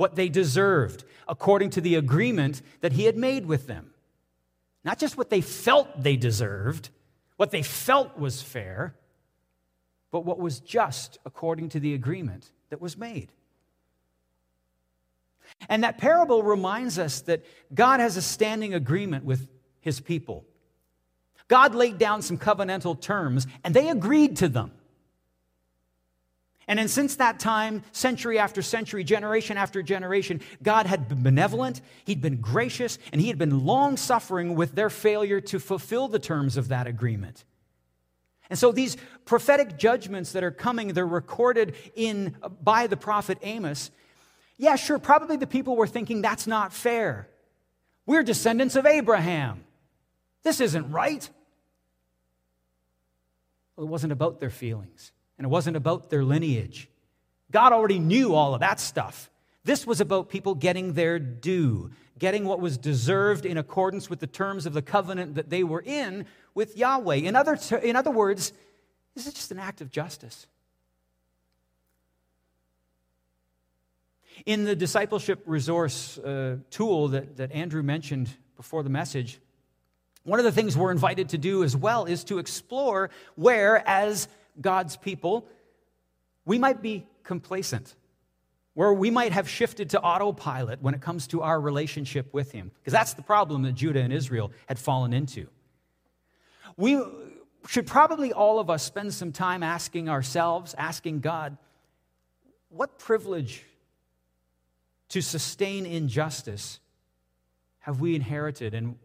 what 0.02 0.16
they 0.16 0.30
deserved, 0.30 1.04
according 1.28 1.70
to 1.70 1.80
the 1.80 1.94
agreement 1.94 2.64
that 2.80 2.92
he 2.92 3.04
had 3.04 3.16
made 3.16 3.46
with 3.46 3.68
them. 3.68 3.92
Not 4.84 4.98
just 4.98 5.16
what 5.16 5.30
they 5.30 5.42
felt 5.42 6.02
they 6.02 6.18
deserved, 6.18 6.90
what 7.38 7.52
they 7.52 7.62
felt 7.62 8.18
was 8.18 8.42
fair, 8.42 8.96
but 10.10 10.26
what 10.26 10.40
was 10.40 10.60
just 10.60 11.20
according 11.24 11.70
to 11.70 11.80
the 11.80 11.94
agreement 11.94 12.50
that 12.72 12.82
was 12.82 12.98
made. 12.98 13.32
And 15.70 15.84
that 15.84 16.00
parable 16.00 16.42
reminds 16.42 16.98
us 16.98 17.22
that 17.22 17.46
God 17.72 18.00
has 18.00 18.18
a 18.18 18.24
standing 18.24 18.74
agreement 18.74 19.24
with 19.24 19.48
his 19.82 20.00
people. 20.00 20.46
God 21.48 21.76
laid 21.76 22.00
down 22.00 22.24
some 22.24 22.40
covenantal 22.40 23.00
terms, 23.00 23.46
and 23.64 23.76
they 23.76 23.90
agreed 23.90 24.38
to 24.38 24.50
them. 24.50 24.72
And 26.68 26.78
then, 26.78 26.88
since 26.88 27.16
that 27.16 27.40
time, 27.40 27.84
century 27.92 28.38
after 28.38 28.62
century, 28.62 29.04
generation 29.04 29.58
after 29.58 29.82
generation, 29.82 30.42
God 30.62 30.86
had 30.86 31.08
been 31.10 31.24
benevolent, 31.24 31.82
He'd 32.06 32.22
been 32.22 32.38
gracious, 32.38 32.98
and 33.12 33.20
He 33.20 33.28
had 33.28 33.38
been 33.38 33.66
long 33.66 33.98
suffering 33.98 34.56
with 34.56 34.76
their 34.76 34.90
failure 34.90 35.42
to 35.42 35.60
fulfill 35.60 36.08
the 36.08 36.20
terms 36.20 36.58
of 36.58 36.68
that 36.70 36.88
agreement. 36.88 37.44
And 38.50 38.60
so 38.60 38.72
these 38.72 38.98
prophetic 39.26 39.78
judgments 39.78 40.34
that 40.34 40.44
are 40.44 40.52
coming, 40.52 40.90
they're 40.90 41.08
recorded 41.08 41.74
in 41.96 42.36
by 42.62 42.88
the 42.88 42.98
prophet 42.98 43.38
Amos. 43.42 43.92
Yeah, 44.58 44.76
sure, 44.76 45.00
probably 45.00 45.38
the 45.38 45.48
people 45.48 45.76
were 45.76 45.88
thinking 45.88 46.22
that's 46.22 46.48
not 46.48 46.74
fair. 46.74 47.28
We're 48.06 48.24
descendants 48.24 48.76
of 48.76 48.86
Abraham. 48.86 49.64
This 50.44 50.60
isn't 50.60 50.92
right. 50.92 51.28
Well, 53.76 53.88
it 53.88 53.90
wasn't 53.90 54.12
about 54.12 54.40
their 54.40 54.50
feelings, 54.50 55.14
and 55.42 55.48
it 55.48 55.50
wasn't 55.50 55.76
about 55.76 56.12
their 56.12 56.24
lineage. 56.24 56.88
God 57.50 57.74
already 57.74 57.98
knew 57.98 58.36
all 58.36 58.54
of 58.54 58.60
that 58.60 58.80
stuff. 58.80 59.32
This 59.64 59.88
was 59.88 60.00
about 60.00 60.30
people 60.30 60.54
getting 60.54 60.94
their 60.94 61.18
due, 61.18 61.90
getting 62.20 62.46
what 62.46 62.60
was 62.60 62.78
deserved 62.78 63.44
in 63.48 63.58
accordance 63.58 64.08
with 64.08 64.20
the 64.20 64.28
terms 64.28 64.68
of 64.68 64.74
the 64.74 64.84
covenant 64.84 65.34
that 65.34 65.50
they 65.50 65.64
were 65.64 65.82
in 65.84 66.28
with 66.54 66.78
Yahweh. 66.78 67.16
In 67.16 67.36
other, 67.36 67.58
in 67.82 67.96
other 67.96 68.12
words, 68.12 68.54
this 69.16 69.26
is 69.26 69.34
just 69.34 69.52
an 69.52 69.58
act 69.58 69.82
of 69.82 69.90
justice. 69.90 70.46
In 74.46 74.64
the 74.64 74.76
discipleship 74.76 75.42
resource 75.48 76.20
uh, 76.20 76.58
tool 76.70 77.08
that, 77.08 77.38
that 77.38 77.52
Andrew 77.52 77.82
mentioned 77.82 78.30
before 78.58 78.84
the 78.84 78.92
message, 78.92 79.40
one 80.24 80.38
of 80.38 80.46
the 80.46 80.52
things 80.52 80.78
we're 80.78 80.92
invited 80.92 81.30
to 81.30 81.40
do 81.40 81.64
as 81.64 81.76
well 81.76 82.06
is 82.06 82.24
to 82.26 82.38
explore 82.38 83.10
where, 83.34 83.82
as 83.90 84.28
God's 84.60 84.98
people, 84.98 85.48
we 86.46 86.58
might 86.60 86.82
be 86.82 87.06
complacent, 87.24 87.96
where 88.74 88.94
we 88.94 89.10
might 89.10 89.32
have 89.32 89.48
shifted 89.48 89.92
to 89.92 90.02
autopilot 90.02 90.82
when 90.82 90.94
it 90.94 91.02
comes 91.02 91.28
to 91.28 91.42
our 91.42 91.60
relationship 91.60 92.34
with 92.34 92.52
Him. 92.52 92.72
Because 92.80 92.94
that's 92.94 93.14
the 93.14 93.22
problem 93.22 93.64
that 93.64 93.74
Judah 93.74 94.02
and 94.02 94.12
Israel 94.12 94.52
had 94.68 94.80
fallen 94.80 95.14
into. 95.14 95.48
We 96.78 97.02
should 97.68 97.86
probably 97.86 98.34
all 98.34 98.60
of 98.60 98.70
us 98.70 98.84
spend 98.84 99.14
some 99.14 99.32
time 99.32 99.64
asking 99.64 100.10
ourselves, 100.10 100.74
asking 100.78 101.20
God, 101.20 101.58
what 102.70 102.98
privilege 102.98 103.66
to 105.10 105.22
sustain 105.22 105.86
injustice 105.86 106.80
have 107.80 108.00
we 108.00 108.16
inherited, 108.16 108.74
and 108.74 108.96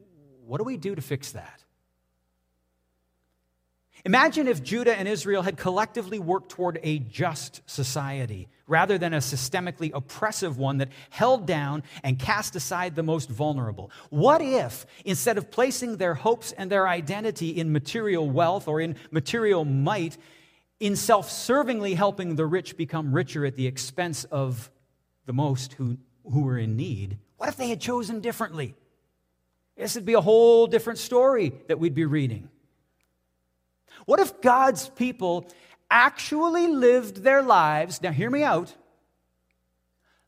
what 0.44 0.58
do 0.58 0.64
we 0.64 0.76
do 0.76 0.94
to 0.94 1.02
fix 1.02 1.32
that? 1.32 1.64
Imagine 4.06 4.46
if 4.46 4.62
Judah 4.62 4.96
and 4.96 5.08
Israel 5.08 5.42
had 5.42 5.56
collectively 5.56 6.20
worked 6.20 6.50
toward 6.50 6.78
a 6.84 7.00
just 7.00 7.60
society 7.66 8.46
rather 8.68 8.98
than 8.98 9.12
a 9.12 9.18
systemically 9.18 9.90
oppressive 9.92 10.58
one 10.58 10.78
that 10.78 10.90
held 11.10 11.44
down 11.44 11.82
and 12.04 12.16
cast 12.16 12.54
aside 12.54 12.94
the 12.94 13.02
most 13.02 13.28
vulnerable. 13.28 13.90
What 14.10 14.40
if, 14.40 14.86
instead 15.04 15.38
of 15.38 15.50
placing 15.50 15.96
their 15.96 16.14
hopes 16.14 16.52
and 16.52 16.70
their 16.70 16.86
identity 16.86 17.50
in 17.50 17.72
material 17.72 18.30
wealth 18.30 18.68
or 18.68 18.80
in 18.80 18.94
material 19.10 19.64
might, 19.64 20.16
in 20.78 20.94
self 20.94 21.28
servingly 21.28 21.96
helping 21.96 22.36
the 22.36 22.46
rich 22.46 22.76
become 22.76 23.12
richer 23.12 23.44
at 23.44 23.56
the 23.56 23.66
expense 23.66 24.22
of 24.22 24.70
the 25.24 25.32
most 25.32 25.72
who, 25.72 25.98
who 26.22 26.42
were 26.42 26.58
in 26.58 26.76
need, 26.76 27.18
what 27.38 27.48
if 27.48 27.56
they 27.56 27.70
had 27.70 27.80
chosen 27.80 28.20
differently? 28.20 28.76
This 29.76 29.96
would 29.96 30.06
be 30.06 30.14
a 30.14 30.20
whole 30.20 30.68
different 30.68 31.00
story 31.00 31.52
that 31.66 31.80
we'd 31.80 31.92
be 31.92 32.04
reading. 32.04 32.50
What 34.04 34.20
if 34.20 34.40
God's 34.40 34.88
people 34.90 35.48
actually 35.90 36.66
lived 36.66 37.22
their 37.22 37.42
lives, 37.42 38.02
now 38.02 38.12
hear 38.12 38.30
me 38.30 38.42
out, 38.42 38.74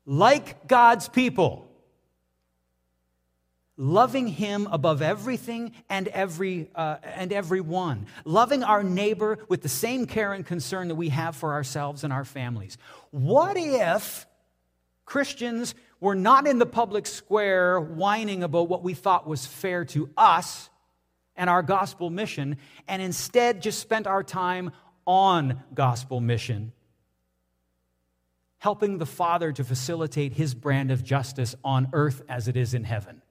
like 0.06 0.66
God's 0.66 1.08
people? 1.08 1.68
loving 3.78 4.26
him 4.26 4.68
above 4.72 5.00
everything 5.00 5.72
and 5.88 6.08
every 6.08 6.68
uh, 6.74 6.96
and 7.04 7.32
everyone 7.32 8.06
loving 8.24 8.64
our 8.64 8.82
neighbor 8.82 9.38
with 9.48 9.62
the 9.62 9.68
same 9.68 10.04
care 10.04 10.32
and 10.32 10.44
concern 10.44 10.88
that 10.88 10.96
we 10.96 11.10
have 11.10 11.36
for 11.36 11.52
ourselves 11.52 12.02
and 12.02 12.12
our 12.12 12.24
families 12.24 12.76
what 13.12 13.56
if 13.56 14.26
christians 15.04 15.76
were 16.00 16.16
not 16.16 16.48
in 16.48 16.58
the 16.58 16.66
public 16.66 17.06
square 17.06 17.80
whining 17.80 18.42
about 18.42 18.68
what 18.68 18.82
we 18.82 18.94
thought 18.94 19.28
was 19.28 19.46
fair 19.46 19.84
to 19.84 20.10
us 20.16 20.68
and 21.38 21.48
our 21.48 21.62
gospel 21.62 22.10
mission, 22.10 22.58
and 22.86 23.00
instead 23.00 23.62
just 23.62 23.78
spent 23.78 24.06
our 24.06 24.22
time 24.22 24.72
on 25.06 25.62
gospel 25.72 26.20
mission, 26.20 26.72
helping 28.58 28.98
the 28.98 29.06
Father 29.06 29.52
to 29.52 29.64
facilitate 29.64 30.34
his 30.34 30.54
brand 30.54 30.90
of 30.90 31.02
justice 31.02 31.54
on 31.64 31.88
earth 31.94 32.20
as 32.28 32.48
it 32.48 32.56
is 32.56 32.74
in 32.74 32.84
heaven. 32.84 33.22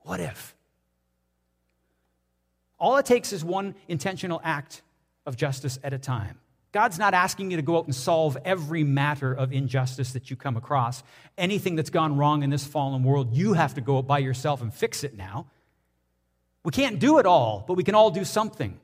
What 0.00 0.20
if? 0.20 0.54
All 2.78 2.98
it 2.98 3.06
takes 3.06 3.32
is 3.32 3.42
one 3.42 3.74
intentional 3.88 4.40
act 4.44 4.82
of 5.24 5.36
justice 5.36 5.78
at 5.82 5.94
a 5.94 5.98
time. 5.98 6.38
God's 6.72 6.98
not 6.98 7.14
asking 7.14 7.50
you 7.50 7.56
to 7.56 7.62
go 7.62 7.78
out 7.78 7.86
and 7.86 7.94
solve 7.94 8.36
every 8.44 8.84
matter 8.84 9.32
of 9.32 9.52
injustice 9.52 10.12
that 10.12 10.30
you 10.30 10.36
come 10.36 10.58
across. 10.58 11.02
Anything 11.38 11.74
that's 11.74 11.88
gone 11.88 12.18
wrong 12.18 12.42
in 12.42 12.50
this 12.50 12.66
fallen 12.66 13.02
world, 13.02 13.34
you 13.34 13.54
have 13.54 13.74
to 13.74 13.80
go 13.80 13.96
out 13.96 14.06
by 14.06 14.18
yourself 14.18 14.60
and 14.60 14.74
fix 14.74 15.02
it 15.02 15.16
now. 15.16 15.46
We 16.66 16.72
can't 16.72 16.98
do 16.98 17.18
it 17.18 17.26
all, 17.26 17.64
but 17.64 17.74
we 17.74 17.84
can 17.84 17.94
all 17.94 18.10
do 18.10 18.24
something. 18.24 18.80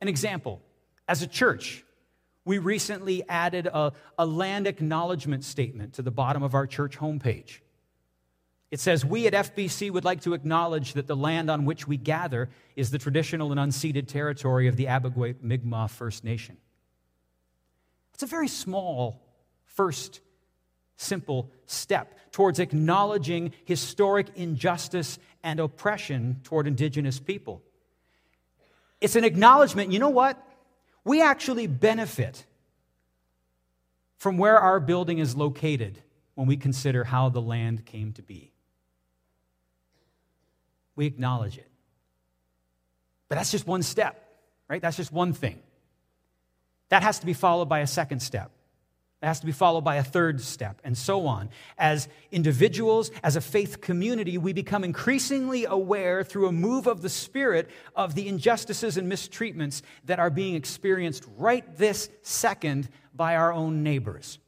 An 0.00 0.08
example 0.08 0.60
as 1.06 1.22
a 1.22 1.26
church, 1.28 1.84
we 2.44 2.58
recently 2.58 3.22
added 3.28 3.68
a, 3.68 3.92
a, 4.18 4.26
land 4.26 4.66
acknowledgement 4.66 5.44
statement 5.44 5.92
to 5.94 6.02
the 6.02 6.10
bottom 6.10 6.42
of 6.42 6.52
our 6.52 6.66
church 6.66 6.98
homepage. 6.98 7.60
It 8.72 8.80
says, 8.80 9.04
We 9.04 9.28
at 9.28 9.34
FBC 9.34 9.92
would 9.92 10.04
like 10.04 10.22
to 10.22 10.34
acknowledge 10.34 10.94
that 10.94 11.06
the 11.06 11.14
land 11.14 11.48
on 11.48 11.64
which 11.64 11.86
we 11.86 11.96
gather 11.96 12.50
is 12.74 12.90
the 12.90 12.98
traditional 12.98 13.52
and 13.52 13.60
unceded 13.60 14.08
territory 14.08 14.66
of 14.66 14.74
the 14.74 14.86
Abegweit 14.86 15.44
Mi'kmaq 15.44 15.90
First 15.90 16.24
Nation. 16.24 16.56
It's 18.14 18.24
a 18.24 18.26
very 18.26 18.48
small 18.48 19.22
first 19.64 20.20
simple 21.00 21.50
step 21.66 22.14
towards 22.30 22.58
acknowledging 22.58 23.52
historic 23.64 24.28
injustice 24.36 25.18
and 25.42 25.58
oppression 25.58 26.40
toward 26.44 26.66
indigenous 26.66 27.18
people. 27.18 27.62
It's 29.00 29.16
an 29.16 29.24
acknowledgement, 29.24 29.92
you 29.92 29.98
know 29.98 30.10
what? 30.10 30.42
We 31.04 31.22
actually 31.22 31.66
benefit 31.66 32.44
from 34.18 34.36
where 34.36 34.58
our 34.58 34.78
building 34.80 35.18
is 35.18 35.34
located 35.34 35.98
when 36.34 36.46
we 36.46 36.56
consider 36.56 37.04
how 37.04 37.30
the 37.30 37.40
land 37.40 37.86
came 37.86 38.12
to 38.12 38.22
be. 38.22 38.52
We 40.94 41.06
acknowledge 41.06 41.56
it. 41.56 41.68
But 43.28 43.36
that's 43.36 43.50
just 43.50 43.66
one 43.66 43.82
step, 43.82 44.22
right? 44.68 44.82
That's 44.82 44.98
just 44.98 45.12
one 45.12 45.32
thing. 45.32 45.60
That 46.90 47.02
has 47.02 47.20
to 47.20 47.26
be 47.26 47.32
followed 47.32 47.68
by 47.68 47.78
a 47.78 47.86
second 47.86 48.20
step. 48.20 48.50
It 49.22 49.26
has 49.26 49.40
to 49.40 49.46
be 49.46 49.52
followed 49.52 49.82
by 49.82 49.96
a 49.96 50.02
third 50.02 50.40
step, 50.40 50.80
and 50.82 50.96
so 50.96 51.26
on. 51.26 51.50
As 51.76 52.08
individuals, 52.32 53.10
as 53.22 53.36
a 53.36 53.40
faith 53.42 53.82
community, 53.82 54.38
we 54.38 54.54
become 54.54 54.82
increasingly 54.82 55.66
aware 55.66 56.24
through 56.24 56.48
a 56.48 56.52
move 56.52 56.86
of 56.86 57.02
the 57.02 57.10
Spirit 57.10 57.68
of 57.94 58.14
the 58.14 58.28
injustices 58.28 58.96
and 58.96 59.12
mistreatments 59.12 59.82
that 60.04 60.18
are 60.18 60.30
being 60.30 60.54
experienced 60.54 61.26
right 61.36 61.76
this 61.76 62.08
second 62.22 62.88
by 63.14 63.36
our 63.36 63.52
own 63.52 63.82
neighbors. 63.82 64.38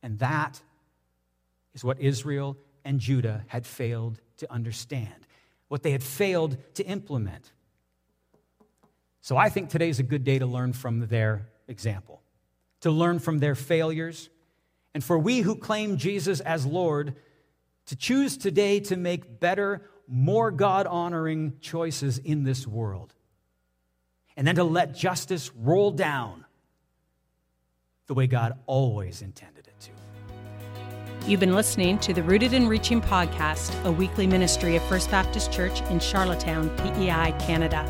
And 0.00 0.20
that 0.20 0.62
is 1.74 1.82
what 1.82 2.00
Israel 2.00 2.56
and 2.84 3.00
Judah 3.00 3.44
had 3.48 3.66
failed 3.66 4.20
to 4.36 4.52
understand, 4.52 5.26
what 5.66 5.82
they 5.82 5.90
had 5.90 6.02
failed 6.02 6.58
to 6.74 6.84
implement. 6.84 7.50
So 9.20 9.36
I 9.36 9.48
think 9.48 9.70
today's 9.70 9.98
a 9.98 10.04
good 10.04 10.22
day 10.22 10.38
to 10.38 10.46
learn 10.46 10.74
from 10.74 11.08
their 11.08 11.48
example, 11.68 12.22
to 12.80 12.90
learn 12.90 13.18
from 13.18 13.38
their 13.38 13.54
failures, 13.54 14.30
and 14.94 15.02
for 15.02 15.18
we 15.18 15.40
who 15.40 15.56
claim 15.56 15.96
Jesus 15.96 16.40
as 16.40 16.66
Lord 16.66 17.16
to 17.86 17.96
choose 17.96 18.36
today 18.36 18.80
to 18.80 18.96
make 18.96 19.40
better, 19.40 19.82
more 20.06 20.50
God 20.50 20.86
honoring 20.86 21.54
choices 21.60 22.18
in 22.18 22.44
this 22.44 22.66
world. 22.66 23.14
And 24.36 24.46
then 24.46 24.56
to 24.56 24.64
let 24.64 24.94
justice 24.94 25.50
roll 25.54 25.90
down 25.90 26.44
the 28.06 28.14
way 28.14 28.26
God 28.26 28.58
always 28.66 29.22
intended 29.22 29.66
it 29.66 29.80
to. 29.80 29.90
You've 31.28 31.40
been 31.40 31.54
listening 31.54 31.98
to 32.00 32.12
the 32.12 32.22
Rooted 32.22 32.52
and 32.52 32.68
Reaching 32.68 33.00
podcast, 33.00 33.82
a 33.84 33.92
weekly 33.92 34.26
ministry 34.26 34.76
of 34.76 34.82
First 34.84 35.10
Baptist 35.10 35.52
Church 35.52 35.80
in 35.82 36.00
Charlottetown, 36.00 36.68
PEI, 36.76 37.34
Canada. 37.38 37.88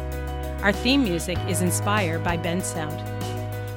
Our 0.62 0.72
theme 0.72 1.02
music 1.02 1.38
is 1.48 1.60
inspired 1.60 2.22
by 2.22 2.36
Bensound. 2.36 3.13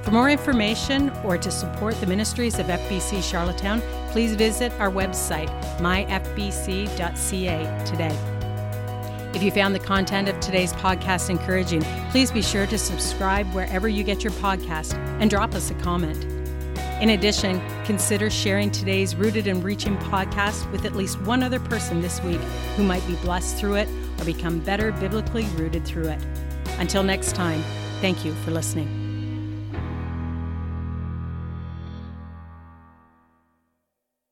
For 0.08 0.14
more 0.14 0.30
information 0.30 1.10
or 1.26 1.38
to 1.38 1.52
support 1.52 2.00
the 2.00 2.08
ministries 2.08 2.60
of 2.60 2.68
FBC 2.68 3.22
Charlottetown, 3.22 3.82
please 4.12 4.36
visit 4.36 4.72
our 4.80 4.90
website, 4.90 5.50
myfbc.ca 5.80 6.96
today. 7.86 8.18
If 9.36 9.44
you 9.44 9.52
found 9.52 9.76
the 9.76 9.80
content 9.80 10.30
of 10.30 10.40
today's 10.40 10.72
podcast 10.72 11.30
encouraging, 11.30 11.82
please 12.12 12.32
be 12.32 12.42
sure 12.42 12.66
to 12.68 12.78
subscribe 12.78 13.54
wherever 13.54 13.90
you 13.90 14.06
get 14.06 14.24
your 14.24 14.32
podcast 14.32 14.94
and 15.20 15.30
drop 15.30 15.54
us 15.54 15.72
a 15.72 15.74
comment. 15.74 16.24
In 17.02 17.10
addition, 17.10 17.62
consider 17.84 18.30
sharing 18.30 18.72
today's 18.72 19.14
Rooted 19.14 19.46
and 19.46 19.62
Reaching 19.62 19.98
podcast 19.98 20.72
with 20.72 20.86
at 20.86 20.96
least 20.96 21.20
one 21.24 21.44
other 21.44 21.60
person 21.60 22.00
this 22.00 22.24
week 22.24 22.40
who 22.78 22.84
might 22.84 23.06
be 23.08 23.16
blessed 23.16 23.58
through 23.58 23.76
it 23.76 23.90
or 24.18 24.24
become 24.24 24.62
better 24.62 24.94
biblically 24.94 25.44
rooted 25.58 25.84
through 25.84 26.08
it. 26.08 26.26
Until 26.80 27.04
next 27.04 27.36
time, 27.36 27.62
thank 28.00 28.24
you 28.24 28.34
for 28.46 28.52
listening. 28.52 29.07